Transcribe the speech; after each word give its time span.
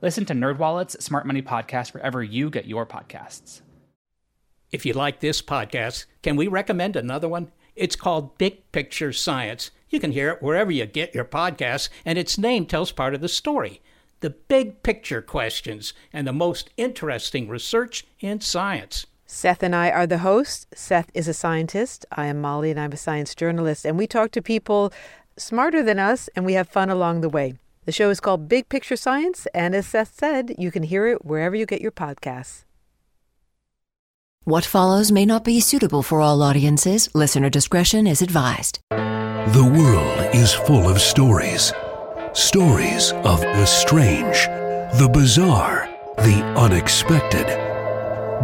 Listen 0.00 0.24
to 0.26 0.32
NerdWallet's 0.32 1.04
Smart 1.04 1.26
Money 1.26 1.42
Podcast 1.42 1.92
wherever 1.92 2.22
you 2.22 2.50
get 2.50 2.66
your 2.66 2.86
podcasts. 2.86 3.62
If 4.70 4.86
you 4.86 4.92
like 4.92 5.18
this 5.18 5.42
podcast, 5.42 6.04
can 6.22 6.36
we 6.36 6.46
recommend 6.46 6.94
another 6.94 7.28
one? 7.28 7.50
It's 7.74 7.96
called 7.96 8.38
Big 8.38 8.70
Picture 8.70 9.12
Science. 9.12 9.72
You 9.88 9.98
can 9.98 10.12
hear 10.12 10.30
it 10.30 10.40
wherever 10.40 10.70
you 10.70 10.86
get 10.86 11.16
your 11.16 11.24
podcasts, 11.24 11.88
and 12.04 12.16
its 12.16 12.38
name 12.38 12.64
tells 12.64 12.92
part 12.92 13.12
of 13.12 13.20
the 13.20 13.28
story 13.28 13.80
the 14.20 14.30
big 14.30 14.84
picture 14.84 15.22
questions 15.22 15.94
and 16.12 16.28
the 16.28 16.32
most 16.32 16.70
interesting 16.76 17.48
research 17.48 18.04
in 18.20 18.40
science. 18.40 19.06
Seth 19.26 19.64
and 19.64 19.74
I 19.74 19.90
are 19.90 20.06
the 20.06 20.18
hosts. 20.18 20.66
Seth 20.74 21.10
is 21.12 21.26
a 21.26 21.34
scientist. 21.34 22.06
I 22.12 22.26
am 22.26 22.40
Molly, 22.40 22.70
and 22.70 22.78
I'm 22.78 22.92
a 22.92 22.96
science 22.96 23.34
journalist. 23.34 23.84
And 23.84 23.98
we 23.98 24.06
talk 24.06 24.30
to 24.32 24.42
people 24.42 24.92
smarter 25.36 25.82
than 25.82 25.98
us, 25.98 26.28
and 26.36 26.44
we 26.44 26.54
have 26.54 26.68
fun 26.68 26.88
along 26.88 27.20
the 27.20 27.28
way. 27.28 27.54
The 27.88 27.92
show 27.92 28.10
is 28.10 28.20
called 28.20 28.50
Big 28.50 28.68
Picture 28.68 28.96
Science, 28.96 29.46
and 29.54 29.74
as 29.74 29.86
Seth 29.86 30.12
said, 30.14 30.54
you 30.58 30.70
can 30.70 30.82
hear 30.82 31.06
it 31.06 31.24
wherever 31.24 31.56
you 31.56 31.64
get 31.64 31.80
your 31.80 31.90
podcasts. 31.90 32.64
What 34.44 34.66
follows 34.66 35.10
may 35.10 35.24
not 35.24 35.42
be 35.42 35.58
suitable 35.58 36.02
for 36.02 36.20
all 36.20 36.42
audiences. 36.42 37.08
Listener 37.14 37.48
discretion 37.48 38.06
is 38.06 38.20
advised. 38.20 38.80
The 38.90 39.64
world 39.74 40.34
is 40.34 40.52
full 40.52 40.86
of 40.86 41.00
stories. 41.00 41.72
Stories 42.34 43.12
of 43.24 43.40
the 43.40 43.64
strange, 43.64 44.36
the 44.98 45.08
bizarre, 45.10 45.88
the 46.18 46.42
unexpected. 46.58 47.46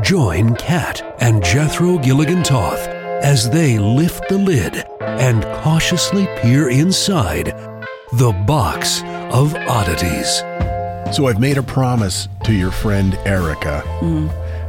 Join 0.03 0.56
Kat 0.56 1.17
and 1.20 1.45
Jethro 1.45 1.98
Gilligan 1.98 2.42
Toth 2.42 2.89
as 3.23 3.51
they 3.51 3.77
lift 3.77 4.27
the 4.31 4.39
lid 4.39 4.86
and 5.03 5.45
cautiously 5.62 6.29
peer 6.41 6.70
inside 6.70 7.73
the 8.13 8.33
box 8.47 9.03
of 9.33 9.55
oddities. 9.55 10.39
So 11.15 11.27
I've 11.27 11.41
made 11.41 11.59
a 11.59 11.63
promise 11.63 12.29
to 12.45 12.53
your 12.53 12.71
friend 12.71 13.15
Erica 13.25 13.83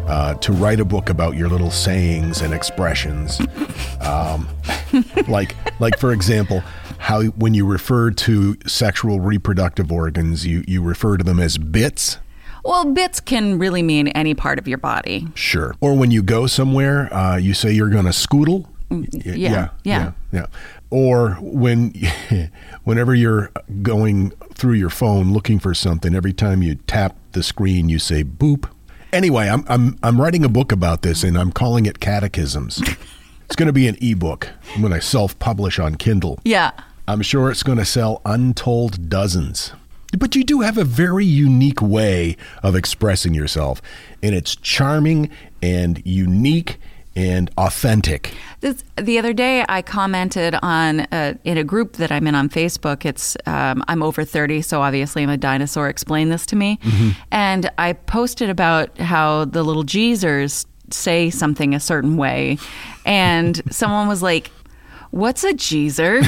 uh, 0.07 0.35
to 0.35 0.53
write 0.53 0.79
a 0.79 0.85
book 0.85 1.09
about 1.09 1.35
your 1.35 1.49
little 1.49 1.71
sayings 1.71 2.41
and 2.41 2.53
expressions. 2.53 3.39
um, 4.01 4.47
like, 5.27 5.55
like 5.79 5.97
for 5.99 6.11
example, 6.13 6.61
how 6.97 7.23
when 7.23 7.53
you 7.53 7.65
refer 7.65 8.11
to 8.11 8.57
sexual 8.65 9.19
reproductive 9.19 9.91
organs, 9.91 10.45
you 10.45 10.63
you 10.67 10.81
refer 10.81 11.17
to 11.17 11.23
them 11.23 11.39
as 11.39 11.57
bits. 11.57 12.17
Well, 12.63 12.93
bits 12.93 13.19
can 13.19 13.59
really 13.59 13.83
mean 13.83 14.07
any 14.09 14.33
part 14.33 14.57
of 14.57 14.67
your 14.67 14.79
body. 14.79 15.27
Sure. 15.35 15.75
Or 15.81 15.95
when 15.95 16.09
you 16.09 16.23
go 16.23 16.47
somewhere, 16.47 17.13
uh, 17.13 17.37
you 17.37 17.53
say 17.53 17.71
you're 17.71 17.89
going 17.89 18.05
to 18.05 18.11
scoodle. 18.11 18.65
Y- 18.89 19.07
yeah, 19.11 19.35
yeah. 19.35 19.69
yeah, 19.83 20.11
yeah. 20.31 20.45
Or 20.89 21.31
when, 21.41 21.93
whenever 22.83 23.13
you're 23.15 23.51
going 23.81 24.31
through 24.53 24.73
your 24.73 24.89
phone 24.89 25.33
looking 25.33 25.59
for 25.59 25.73
something, 25.73 26.15
every 26.15 26.33
time 26.33 26.61
you 26.61 26.75
tap 26.75 27.15
the 27.31 27.43
screen, 27.43 27.89
you 27.89 27.99
say 27.99 28.23
boop. 28.23 28.69
Anyway, 29.11 29.47
I'm 29.47 29.63
I'm 29.67 29.97
I'm 30.03 30.19
writing 30.19 30.43
a 30.43 30.49
book 30.49 30.71
about 30.71 31.01
this, 31.01 31.23
and 31.23 31.37
I'm 31.37 31.51
calling 31.51 31.85
it 31.85 31.99
Catechisms. 31.99 32.81
it's 33.45 33.55
going 33.55 33.67
to 33.67 33.73
be 33.73 33.87
an 33.87 33.97
ebook 34.01 34.49
when 34.79 34.91
I 34.91 34.99
self-publish 34.99 35.79
on 35.79 35.95
Kindle. 35.95 36.39
Yeah. 36.43 36.71
I'm 37.07 37.21
sure 37.21 37.49
it's 37.49 37.63
going 37.63 37.77
to 37.77 37.85
sell 37.85 38.21
untold 38.25 39.09
dozens. 39.09 39.71
But 40.17 40.35
you 40.35 40.43
do 40.43 40.61
have 40.61 40.77
a 40.77 40.83
very 40.83 41.25
unique 41.25 41.81
way 41.81 42.37
of 42.63 42.75
expressing 42.75 43.33
yourself, 43.33 43.81
and 44.23 44.33
it's 44.33 44.55
charming 44.55 45.29
and 45.61 46.01
unique 46.05 46.77
and 47.15 47.49
authentic. 47.57 48.33
This, 48.61 48.83
the 48.97 49.17
other 49.17 49.33
day, 49.33 49.63
I 49.69 49.81
commented 49.81 50.55
on 50.61 51.01
uh, 51.01 51.35
in 51.43 51.57
a 51.57 51.63
group 51.63 51.93
that 51.93 52.11
I'm 52.11 52.27
in 52.27 52.35
on 52.35 52.49
Facebook. 52.49 53.05
It's 53.05 53.37
um, 53.45 53.83
I'm 53.87 54.03
over 54.03 54.23
30, 54.25 54.61
so 54.61 54.81
obviously 54.81 55.23
I'm 55.23 55.29
a 55.29 55.37
dinosaur. 55.37 55.87
Explain 55.87 56.29
this 56.29 56.45
to 56.47 56.55
me. 56.55 56.79
And 57.31 57.69
I 57.77 57.93
posted 57.93 58.49
about 58.49 58.97
how 58.99 59.45
the 59.45 59.63
little 59.63 59.83
Jeezers 59.83 60.65
say 60.91 61.29
something 61.29 61.73
a 61.73 61.79
certain 61.79 62.17
way, 62.17 62.57
and 63.05 63.61
someone 63.73 64.07
was 64.07 64.21
like, 64.21 64.51
"What's 65.11 65.43
a 65.43 65.53
geezer? 65.53 66.17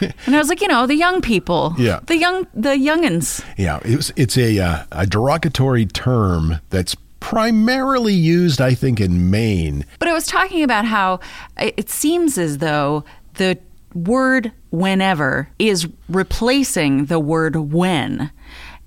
and 0.00 0.34
I 0.34 0.38
was 0.38 0.48
like, 0.48 0.60
"You 0.60 0.68
know, 0.68 0.86
the 0.86 0.96
young 0.96 1.20
people. 1.20 1.74
Yeah. 1.78 2.00
the 2.06 2.16
young, 2.16 2.46
the 2.54 2.70
youngins." 2.70 3.44
Yeah, 3.56 3.80
it 3.84 3.96
was, 3.96 4.12
it's 4.16 4.38
a 4.38 4.58
uh, 4.58 4.84
a 4.92 5.06
derogatory 5.06 5.86
term 5.86 6.60
that's 6.70 6.96
primarily 7.20 8.14
used, 8.14 8.60
I 8.60 8.74
think, 8.74 9.00
in 9.00 9.30
Maine. 9.30 9.84
But 9.98 10.08
I 10.08 10.12
was 10.12 10.26
talking 10.26 10.62
about 10.62 10.84
how 10.84 11.20
it 11.58 11.90
seems 11.90 12.38
as 12.38 12.58
though 12.58 13.04
the 13.34 13.58
word 13.94 14.52
whenever 14.70 15.48
is 15.58 15.88
replacing 16.08 17.06
the 17.06 17.18
word 17.18 17.56
when. 17.56 18.30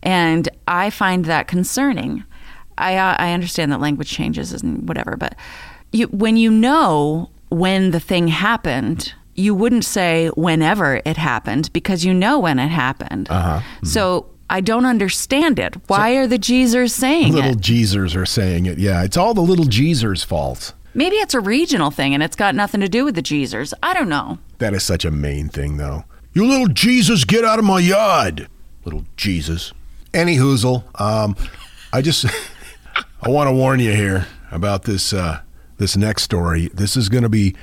And 0.03 0.49
I 0.67 0.89
find 0.89 1.25
that 1.25 1.47
concerning. 1.47 2.23
I, 2.77 2.97
uh, 2.97 3.15
I 3.19 3.33
understand 3.33 3.71
that 3.71 3.79
language 3.79 4.09
changes 4.09 4.53
and 4.53 4.87
whatever, 4.87 5.15
but 5.17 5.35
you, 5.91 6.07
when 6.07 6.37
you 6.37 6.49
know 6.49 7.29
when 7.49 7.91
the 7.91 7.99
thing 7.99 8.29
happened, 8.29 9.13
you 9.35 9.53
wouldn't 9.53 9.85
say 9.85 10.29
whenever 10.29 11.01
it 11.05 11.17
happened 11.17 11.71
because 11.73 12.05
you 12.05 12.13
know 12.13 12.39
when 12.39 12.59
it 12.59 12.69
happened. 12.69 13.29
Uh-huh. 13.29 13.61
So 13.83 14.30
I 14.51 14.59
don't 14.59 14.85
understand 14.85 15.59
it. 15.59 15.75
Why 15.87 16.11
are 16.17 16.27
the 16.27 16.37
Jeezers 16.37 16.91
saying 16.91 17.33
Little 17.33 17.51
it? 17.51 17.59
Jeezers 17.59 18.17
are 18.17 18.25
saying 18.25 18.65
it. 18.65 18.77
Yeah, 18.77 19.01
it's 19.03 19.15
all 19.15 19.33
the 19.33 19.41
little 19.41 19.63
Jeezers' 19.63 20.25
fault. 20.25 20.73
Maybe 20.93 21.15
it's 21.15 21.33
a 21.33 21.39
regional 21.39 21.89
thing 21.89 22.13
and 22.13 22.21
it's 22.21 22.35
got 22.35 22.53
nothing 22.53 22.81
to 22.81 22.89
do 22.89 23.05
with 23.05 23.15
the 23.15 23.21
Jeezers. 23.21 23.73
I 23.81 23.93
don't 23.93 24.09
know. 24.09 24.39
That 24.57 24.73
is 24.73 24.83
such 24.83 25.05
a 25.05 25.11
Maine 25.11 25.47
thing, 25.47 25.77
though. 25.77 26.03
You 26.33 26.45
little 26.45 26.67
Jesus, 26.67 27.23
get 27.23 27.45
out 27.45 27.59
of 27.59 27.65
my 27.65 27.79
yard, 27.79 28.49
little 28.83 29.05
Jesus. 29.15 29.71
Any 30.13 30.35
hoozle, 30.35 30.83
um, 30.99 31.37
I 31.93 32.01
just 32.01 32.25
I 33.21 33.29
want 33.29 33.47
to 33.47 33.53
warn 33.53 33.79
you 33.79 33.93
here 33.93 34.27
about 34.51 34.83
this 34.83 35.13
uh, 35.13 35.41
this 35.77 35.95
next 35.95 36.23
story. 36.23 36.69
This 36.73 36.97
is 36.97 37.07
going 37.07 37.23
to 37.23 37.29
be 37.29 37.55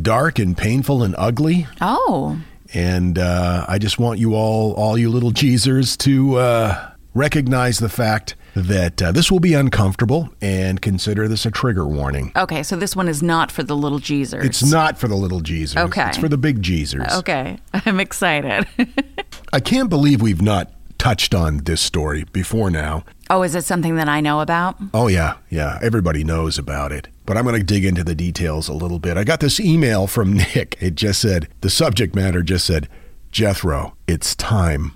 dark 0.00 0.38
and 0.38 0.56
painful 0.56 1.02
and 1.02 1.14
ugly. 1.18 1.66
Oh, 1.82 2.40
And 2.74 3.18
uh, 3.18 3.64
I 3.68 3.78
just 3.78 3.98
want 3.98 4.18
you 4.18 4.34
all, 4.34 4.72
all 4.74 4.98
you 4.98 5.08
little 5.08 5.30
Jeezers, 5.30 5.96
to 5.98 6.36
uh, 6.36 6.90
recognize 7.14 7.78
the 7.78 7.88
fact 7.88 8.34
that 8.56 9.02
uh, 9.02 9.12
this 9.12 9.30
will 9.32 9.40
be 9.40 9.54
uncomfortable 9.54 10.28
and 10.40 10.80
consider 10.80 11.26
this 11.26 11.44
a 11.46 11.50
trigger 11.50 11.86
warning. 11.86 12.32
okay. 12.36 12.62
So 12.62 12.76
this 12.76 12.94
one 12.94 13.08
is 13.08 13.22
not 13.22 13.50
for 13.50 13.62
the 13.62 13.76
little 13.76 13.98
Jeezers. 13.98 14.44
It's 14.44 14.62
not 14.62 14.98
for 14.98 15.08
the 15.08 15.16
little 15.16 15.40
Jeezers. 15.40 15.76
Okay. 15.86 16.08
It's 16.08 16.18
for 16.18 16.28
the 16.28 16.38
big 16.38 16.62
Jeezers. 16.62 17.12
Okay, 17.18 17.58
I'm 17.86 17.98
excited. 18.00 18.66
I 19.52 19.60
can't 19.60 19.88
believe 19.88 20.22
we've 20.22 20.42
not 20.42 20.72
touched 20.98 21.34
on 21.34 21.58
this 21.58 21.80
story 21.80 22.24
before 22.32 22.70
now. 22.70 23.04
Oh, 23.30 23.42
is 23.42 23.54
it 23.54 23.64
something 23.64 23.96
that 23.96 24.08
I 24.08 24.20
know 24.20 24.40
about? 24.40 24.76
Oh, 24.92 25.08
yeah, 25.08 25.36
yeah. 25.50 25.78
Everybody 25.82 26.24
knows 26.24 26.58
about 26.58 26.92
it. 26.92 27.08
But 27.26 27.36
I'm 27.36 27.44
going 27.44 27.58
to 27.58 27.64
dig 27.64 27.84
into 27.84 28.04
the 28.04 28.14
details 28.14 28.68
a 28.68 28.74
little 28.74 28.98
bit. 28.98 29.16
I 29.16 29.24
got 29.24 29.40
this 29.40 29.58
email 29.60 30.06
from 30.06 30.32
Nick. 30.54 30.76
It 30.80 30.94
just 30.94 31.20
said, 31.20 31.48
the 31.60 31.70
subject 31.70 32.14
matter 32.14 32.42
just 32.42 32.66
said, 32.66 32.88
Jethro, 33.30 33.96
it's 34.06 34.34
time. 34.36 34.92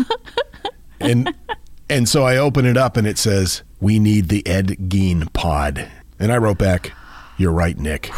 and 1.00 1.34
and 1.90 2.08
so 2.08 2.24
I 2.24 2.36
open 2.36 2.66
it 2.66 2.76
up 2.76 2.96
and 2.96 3.06
it 3.06 3.18
says, 3.18 3.62
we 3.80 3.98
need 3.98 4.28
the 4.28 4.46
Ed 4.46 4.76
Gein 4.88 5.32
pod. 5.32 5.88
And 6.18 6.32
I 6.32 6.38
wrote 6.38 6.58
back, 6.58 6.92
you're 7.36 7.52
right, 7.52 7.78
Nick. 7.78 8.10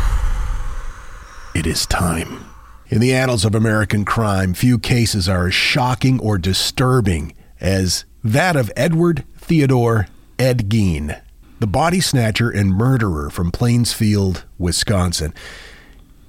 It 1.55 1.67
is 1.67 1.87
time. 1.87 2.44
In 2.88 3.00
the 3.00 3.12
annals 3.12 3.44
of 3.44 3.55
American 3.55 4.05
crime, 4.05 4.55
few 4.55 4.79
cases 4.79 5.29
are 5.29 5.46
as 5.46 5.55
shocking 5.55 6.19
or 6.20 6.38
disturbing 6.38 7.35
as 7.61 8.05
that 8.22 8.56
of 8.56 8.70
Edward 8.76 9.25
Theodore 9.37 10.06
Ed 10.38 10.69
Gein, 10.70 11.20
the 11.58 11.67
body 11.67 12.00
snatcher 12.00 12.50
and 12.50 12.75
murderer 12.75 13.31
from 13.31 13.50
Plainfield, 13.50 14.44
Wisconsin. 14.58 15.34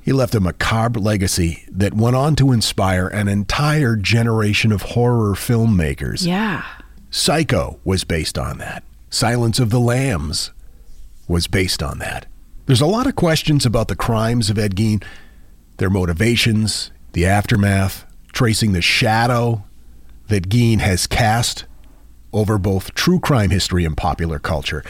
He 0.01 0.11
left 0.11 0.35
a 0.35 0.39
macabre 0.39 0.99
legacy 0.99 1.63
that 1.69 1.93
went 1.93 2.15
on 2.15 2.35
to 2.37 2.51
inspire 2.51 3.07
an 3.07 3.27
entire 3.27 3.95
generation 3.95 4.71
of 4.71 4.81
horror 4.81 5.35
filmmakers. 5.35 6.25
Yeah. 6.25 6.63
Psycho 7.11 7.79
was 7.83 8.03
based 8.03 8.37
on 8.37 8.57
that. 8.57 8.83
Silence 9.09 9.59
of 9.59 9.69
the 9.69 9.79
Lambs 9.79 10.51
was 11.27 11.47
based 11.47 11.83
on 11.83 11.99
that. 11.99 12.25
There's 12.65 12.81
a 12.81 12.85
lot 12.85 13.07
of 13.07 13.15
questions 13.15 13.65
about 13.65 13.89
the 13.89 13.95
crimes 13.95 14.49
of 14.49 14.57
Ed 14.57 14.75
Gein, 14.75 15.03
their 15.77 15.89
motivations, 15.89 16.91
the 17.13 17.25
aftermath, 17.25 18.05
tracing 18.31 18.71
the 18.71 18.81
shadow 18.81 19.65
that 20.27 20.49
Gein 20.49 20.79
has 20.79 21.07
cast 21.07 21.65
over 22.33 22.57
both 22.57 22.93
true 22.93 23.19
crime 23.19 23.49
history 23.49 23.85
and 23.85 23.95
popular 23.95 24.39
culture. 24.39 24.83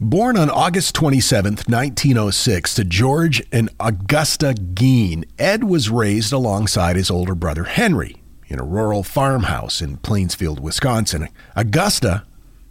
Born 0.00 0.36
on 0.36 0.48
August 0.48 0.94
27, 0.94 1.54
1906, 1.66 2.74
to 2.74 2.84
George 2.84 3.42
and 3.50 3.68
Augusta 3.80 4.54
Gein, 4.54 5.24
Ed 5.40 5.64
was 5.64 5.90
raised 5.90 6.32
alongside 6.32 6.94
his 6.94 7.10
older 7.10 7.34
brother 7.34 7.64
Henry 7.64 8.22
in 8.46 8.60
a 8.60 8.64
rural 8.64 9.02
farmhouse 9.02 9.82
in 9.82 9.96
Plainfield, 9.96 10.60
Wisconsin. 10.60 11.28
Augusta 11.56 12.24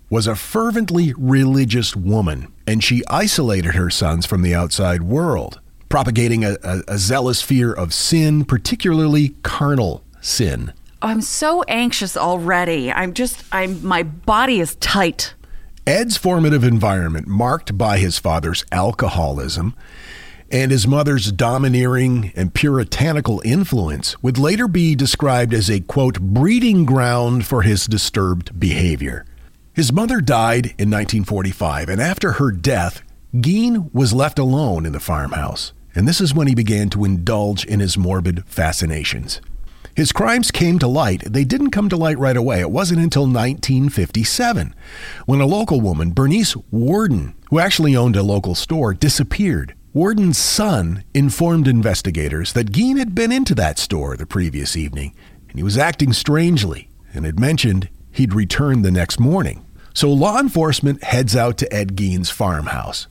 was 0.10 0.26
a 0.26 0.36
fervently 0.36 1.14
religious 1.18 1.96
woman, 1.96 2.48
and 2.66 2.84
she 2.84 3.04
isolated 3.08 3.76
her 3.76 3.90
sons 3.90 4.26
from 4.26 4.42
the 4.42 4.56
outside 4.56 5.04
world, 5.04 5.60
propagating 5.90 6.46
a, 6.46 6.56
a, 6.64 6.82
a 6.88 6.98
zealous 6.98 7.42
fear 7.42 7.74
of 7.74 7.94
sin, 7.94 8.46
particularly 8.46 9.36
carnal 9.44 10.04
sin. 10.22 10.72
I'm 11.02 11.22
so 11.22 11.64
anxious 11.64 12.18
already. 12.18 12.92
I'm 12.92 13.14
just 13.14 13.44
I'm 13.52 13.86
my 13.86 14.04
body 14.04 14.60
is 14.60 14.76
tight. 14.76 15.36
Ed's 15.86 16.18
formative 16.18 16.64
environment, 16.64 17.28
marked 17.28 17.78
by 17.78 18.00
his 18.00 18.18
father's 18.18 18.66
alcoholism 18.72 19.76
and 20.50 20.72
his 20.72 20.88
mother's 20.88 21.32
domineering 21.32 22.32
and 22.36 22.54
puritanical 22.54 23.42
influence, 23.44 24.22
would 24.24 24.38
later 24.38 24.68
be 24.68 24.96
described 24.96 25.54
as 25.54 25.70
a, 25.70 25.82
quote, 25.82 26.20
breeding 26.22 26.86
ground 26.86 27.46
for 27.46 27.64
his 27.64 27.86
disturbed 27.86 28.58
behavior. 28.58 29.26
His 29.74 29.92
mother 29.92 30.22
died 30.22 30.68
in 30.78 30.90
1945, 30.90 31.90
and 31.90 32.02
after 32.02 32.34
her 32.34 32.52
death, 32.52 33.02
Gein 33.36 33.94
was 33.94 34.14
left 34.14 34.40
alone 34.40 34.86
in 34.86 34.94
the 34.94 35.02
farmhouse, 35.02 35.74
and 35.94 36.08
this 36.08 36.22
is 36.22 36.34
when 36.34 36.48
he 36.48 36.56
began 36.56 36.90
to 36.92 37.04
indulge 37.04 37.66
in 37.66 37.82
his 37.82 37.98
morbid 37.98 38.46
fascinations. 38.46 39.42
His 39.98 40.12
crimes 40.12 40.52
came 40.52 40.78
to 40.78 40.88
light. 40.88 41.24
They 41.26 41.44
didn't 41.44 41.72
come 41.72 41.90
to 41.90 41.98
light 41.98 42.20
right 42.20 42.38
away. 42.38 42.60
It 42.60 42.70
wasn't 42.70 43.02
until 43.02 43.24
1957 43.24 44.76
when 45.26 45.42
a 45.42 45.48
local 45.48 45.82
woman, 45.82 46.12
Bernice 46.12 46.56
Worden, 46.70 47.34
who 47.50 47.58
actually 47.58 47.96
owned 47.96 48.16
a 48.16 48.22
local 48.22 48.54
store, 48.54 48.94
disappeared. 48.94 49.74
Worden's 49.96 50.38
son 50.38 51.04
informed 51.16 51.68
investigators 51.68 52.54
that 52.54 52.72
Gein 52.72 53.00
had 53.00 53.16
been 53.16 53.32
into 53.32 53.56
that 53.56 53.80
store 53.80 54.16
the 54.16 54.28
previous 54.28 54.78
evening 54.78 55.16
and 55.50 55.58
he 55.58 55.64
was 55.64 55.80
acting 55.80 56.14
strangely 56.14 56.92
and 57.12 57.26
had 57.26 57.40
mentioned 57.40 57.90
he'd 58.12 58.36
return 58.36 58.84
the 58.84 58.92
next 58.92 59.20
morning. 59.20 59.66
So 59.96 60.14
law 60.14 60.40
enforcement 60.40 61.04
heads 61.04 61.36
out 61.36 61.58
to 61.58 61.74
Ed 61.74 61.96
Gein's 61.96 62.30
farmhouse. 62.30 63.08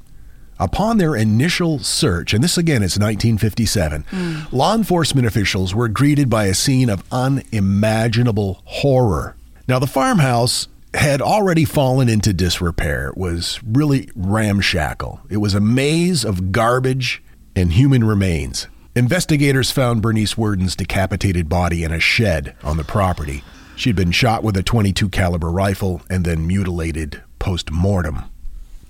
Upon 0.58 0.96
their 0.96 1.14
initial 1.14 1.78
search, 1.80 2.32
and 2.32 2.42
this 2.42 2.56
again 2.56 2.82
is 2.82 2.98
1957, 2.98 4.04
mm. 4.10 4.52
law 4.52 4.74
enforcement 4.74 5.26
officials 5.26 5.74
were 5.74 5.88
greeted 5.88 6.30
by 6.30 6.46
a 6.46 6.54
scene 6.54 6.88
of 6.88 7.04
unimaginable 7.12 8.62
horror. 8.64 9.36
Now, 9.68 9.78
the 9.78 9.86
farmhouse 9.86 10.68
had 10.94 11.20
already 11.20 11.64
fallen 11.64 12.08
into 12.08 12.32
disrepair. 12.32 13.08
It 13.08 13.18
was 13.18 13.60
really 13.66 14.08
ramshackle. 14.16 15.20
It 15.28 15.36
was 15.38 15.54
a 15.54 15.60
maze 15.60 16.24
of 16.24 16.52
garbage 16.52 17.22
and 17.54 17.72
human 17.72 18.04
remains. 18.04 18.66
Investigators 18.94 19.70
found 19.70 20.00
Bernice 20.00 20.38
Worden's 20.38 20.74
decapitated 20.74 21.50
body 21.50 21.84
in 21.84 21.92
a 21.92 22.00
shed 22.00 22.54
on 22.64 22.78
the 22.78 22.84
property. 22.84 23.44
She'd 23.76 23.96
been 23.96 24.10
shot 24.10 24.42
with 24.42 24.56
a 24.56 24.62
22 24.62 25.10
caliber 25.10 25.50
rifle 25.50 26.00
and 26.08 26.24
then 26.24 26.46
mutilated 26.46 27.22
post-mortem. 27.38 28.22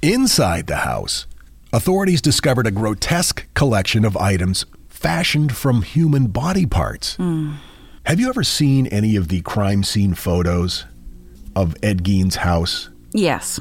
Inside 0.03 0.69
the 0.69 0.77
house, 0.77 1.27
authorities 1.77 2.23
discovered 2.23 2.67
a 2.67 2.71
grotesque 2.71 3.47
collection 3.53 4.07
of 4.07 4.17
items 4.17 4.65
fashioned 4.89 5.55
from 5.55 5.83
human 5.83 6.27
body 6.27 6.65
parts. 6.65 7.19
Mm. 7.19 7.57
Have 8.05 8.19
you 8.19 8.31
ever 8.31 8.43
seen 8.43 8.87
any 8.87 9.15
of 9.15 9.29
the 9.29 9.43
crime 9.43 9.85
scene 9.85 10.15
photos 10.15 10.87
of 11.55 11.77
Ed 11.83 12.03
Gein's 12.03 12.37
house? 12.37 12.89
Yes. 13.13 13.61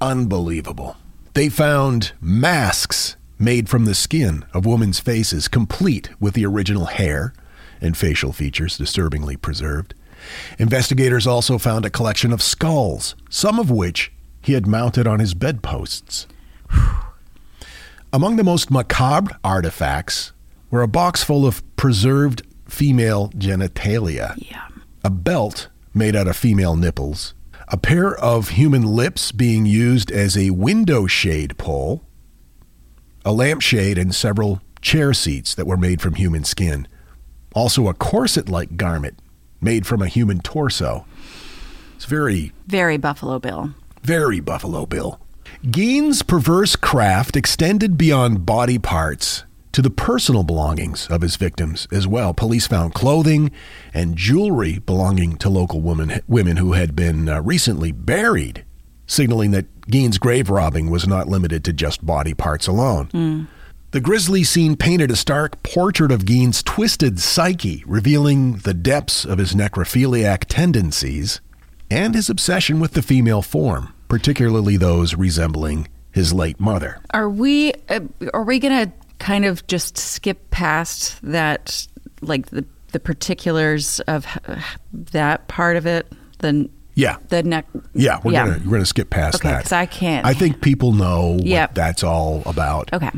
Unbelievable. 0.00 0.96
They 1.34 1.50
found 1.50 2.12
masks 2.18 3.16
made 3.38 3.68
from 3.68 3.84
the 3.84 3.94
skin 3.94 4.46
of 4.54 4.64
women's 4.64 4.98
faces, 4.98 5.46
complete 5.46 6.08
with 6.18 6.32
the 6.32 6.46
original 6.46 6.86
hair 6.86 7.34
and 7.82 7.94
facial 7.94 8.32
features 8.32 8.78
disturbingly 8.78 9.36
preserved. 9.36 9.92
Investigators 10.58 11.26
also 11.26 11.58
found 11.58 11.84
a 11.84 11.90
collection 11.90 12.32
of 12.32 12.40
skulls, 12.40 13.16
some 13.28 13.58
of 13.58 13.70
which 13.70 14.12
he 14.40 14.54
had 14.54 14.66
mounted 14.66 15.06
on 15.06 15.20
his 15.20 15.34
bedposts. 15.34 16.26
Among 18.12 18.34
the 18.34 18.44
most 18.44 18.72
macabre 18.72 19.38
artifacts 19.44 20.32
were 20.68 20.82
a 20.82 20.88
box 20.88 21.22
full 21.22 21.46
of 21.46 21.62
preserved 21.76 22.42
female 22.66 23.28
genitalia, 23.30 24.34
yeah. 24.36 24.66
a 25.04 25.10
belt 25.10 25.68
made 25.94 26.16
out 26.16 26.26
of 26.26 26.36
female 26.36 26.74
nipples, 26.74 27.34
a 27.68 27.76
pair 27.76 28.16
of 28.16 28.50
human 28.50 28.82
lips 28.82 29.30
being 29.30 29.64
used 29.64 30.10
as 30.10 30.36
a 30.36 30.50
window 30.50 31.06
shade 31.06 31.56
pole, 31.56 32.02
a 33.24 33.32
lampshade, 33.32 33.96
and 33.96 34.12
several 34.12 34.60
chair 34.80 35.14
seats 35.14 35.54
that 35.54 35.66
were 35.66 35.76
made 35.76 36.00
from 36.02 36.14
human 36.14 36.42
skin. 36.42 36.88
Also, 37.54 37.86
a 37.86 37.94
corset 37.94 38.48
like 38.48 38.76
garment 38.76 39.20
made 39.60 39.86
from 39.86 40.02
a 40.02 40.08
human 40.08 40.40
torso. 40.40 41.06
It's 41.94 42.06
very. 42.06 42.52
Very 42.66 42.96
Buffalo 42.96 43.38
Bill. 43.38 43.72
Very 44.02 44.40
Buffalo 44.40 44.84
Bill. 44.84 45.20
Gein's 45.70 46.22
perverse 46.22 46.76
craft 46.76 47.36
extended 47.36 47.98
beyond 47.98 48.46
body 48.46 48.78
parts 48.78 49.44
to 49.72 49.82
the 49.82 49.90
personal 49.90 50.42
belongings 50.42 51.06
of 51.08 51.22
his 51.22 51.36
victims 51.36 51.86
as 51.92 52.06
well. 52.06 52.34
Police 52.34 52.66
found 52.66 52.94
clothing 52.94 53.50
and 53.94 54.16
jewelry 54.16 54.78
belonging 54.80 55.36
to 55.36 55.48
local 55.48 55.80
women, 55.80 56.20
women 56.26 56.56
who 56.56 56.72
had 56.72 56.96
been 56.96 57.28
uh, 57.28 57.40
recently 57.42 57.92
buried, 57.92 58.64
signaling 59.06 59.52
that 59.52 59.66
Gein's 59.88 60.18
grave 60.18 60.50
robbing 60.50 60.90
was 60.90 61.06
not 61.06 61.28
limited 61.28 61.64
to 61.64 61.72
just 61.72 62.04
body 62.04 62.34
parts 62.34 62.66
alone. 62.66 63.08
Mm. 63.08 63.46
The 63.92 64.00
grisly 64.00 64.44
scene 64.44 64.76
painted 64.76 65.10
a 65.10 65.16
stark 65.16 65.62
portrait 65.64 66.12
of 66.12 66.24
Gein's 66.24 66.62
twisted 66.62 67.18
psyche, 67.18 67.82
revealing 67.86 68.58
the 68.58 68.74
depths 68.74 69.24
of 69.24 69.38
his 69.38 69.52
necrophiliac 69.52 70.44
tendencies 70.48 71.40
and 71.90 72.14
his 72.14 72.30
obsession 72.30 72.78
with 72.78 72.92
the 72.92 73.02
female 73.02 73.42
form, 73.42 73.92
particularly 74.10 74.76
those 74.76 75.14
resembling 75.14 75.88
his 76.10 76.34
late 76.34 76.60
mother. 76.60 77.00
Are 77.14 77.30
we 77.30 77.72
uh, 77.88 78.00
are 78.34 78.44
we 78.44 78.58
going 78.58 78.86
to 78.86 78.92
kind 79.18 79.46
of 79.46 79.66
just 79.66 79.96
skip 79.96 80.50
past 80.50 81.18
that 81.22 81.86
like 82.20 82.46
the 82.46 82.66
the 82.92 83.00
particulars 83.00 84.00
of 84.00 84.26
that 84.92 85.48
part 85.48 85.76
of 85.76 85.86
it? 85.86 86.12
Then 86.40 86.68
yeah. 86.94 87.16
The 87.28 87.42
neck. 87.42 87.66
Yeah, 87.94 88.18
we're 88.22 88.32
yeah. 88.32 88.46
gonna 88.46 88.58
we're 88.64 88.72
gonna 88.72 88.84
skip 88.84 89.08
past 89.08 89.36
okay, 89.36 89.48
that. 89.48 89.58
because 89.58 89.72
I 89.72 89.86
can't. 89.86 90.26
I 90.26 90.34
think 90.34 90.60
people 90.60 90.92
know 90.92 91.38
yep. 91.40 91.70
what 91.70 91.74
that's 91.76 92.02
all 92.02 92.42
about. 92.44 92.92
Okay. 92.92 93.10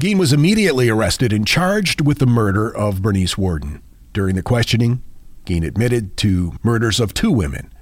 Gein 0.00 0.18
was 0.18 0.32
immediately 0.32 0.88
arrested 0.88 1.32
and 1.32 1.46
charged 1.46 2.00
with 2.00 2.18
the 2.18 2.26
murder 2.26 2.74
of 2.74 3.02
Bernice 3.02 3.36
Worden. 3.36 3.82
During 4.12 4.36
the 4.36 4.42
questioning, 4.42 5.02
Gein 5.44 5.66
admitted 5.66 6.16
to 6.18 6.52
murders 6.62 7.00
of 7.00 7.14
two 7.14 7.32
women, 7.32 7.73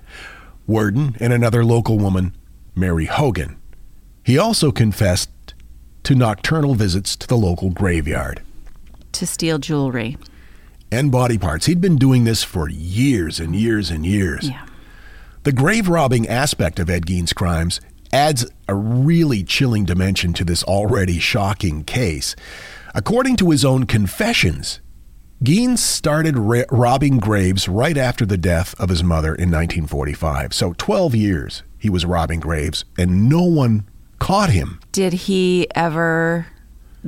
Worden 0.66 1.16
and 1.20 1.32
another 1.32 1.64
local 1.64 1.98
woman, 1.98 2.36
Mary 2.74 3.06
Hogan. 3.06 3.56
He 4.24 4.38
also 4.38 4.70
confessed 4.70 5.30
to 6.04 6.14
nocturnal 6.14 6.74
visits 6.74 7.16
to 7.16 7.26
the 7.26 7.36
local 7.36 7.70
graveyard. 7.70 8.42
To 9.12 9.26
steal 9.26 9.58
jewelry. 9.58 10.16
And 10.90 11.10
body 11.10 11.38
parts. 11.38 11.66
He'd 11.66 11.80
been 11.80 11.96
doing 11.96 12.24
this 12.24 12.42
for 12.44 12.68
years 12.68 13.40
and 13.40 13.56
years 13.56 13.90
and 13.90 14.04
years. 14.04 14.48
Yeah. 14.48 14.66
The 15.44 15.52
grave 15.52 15.88
robbing 15.88 16.28
aspect 16.28 16.78
of 16.78 16.88
Ed 16.88 17.06
Gein's 17.06 17.32
crimes 17.32 17.80
adds 18.12 18.46
a 18.68 18.74
really 18.74 19.42
chilling 19.42 19.84
dimension 19.84 20.32
to 20.34 20.44
this 20.44 20.62
already 20.64 21.18
shocking 21.18 21.82
case. 21.82 22.36
According 22.94 23.36
to 23.36 23.50
his 23.50 23.64
own 23.64 23.86
confessions, 23.86 24.80
Gein 25.42 25.76
started 25.76 26.38
ra- 26.38 26.62
robbing 26.70 27.18
graves 27.18 27.68
right 27.68 27.96
after 27.96 28.24
the 28.24 28.38
death 28.38 28.78
of 28.80 28.90
his 28.90 29.02
mother 29.02 29.34
in 29.34 29.50
1945. 29.50 30.54
So 30.54 30.72
12 30.78 31.16
years 31.16 31.64
he 31.78 31.90
was 31.90 32.06
robbing 32.06 32.38
graves, 32.38 32.84
and 32.96 33.28
no 33.28 33.42
one 33.42 33.88
caught 34.20 34.50
him. 34.50 34.78
Did 34.92 35.12
he 35.12 35.66
ever, 35.74 36.46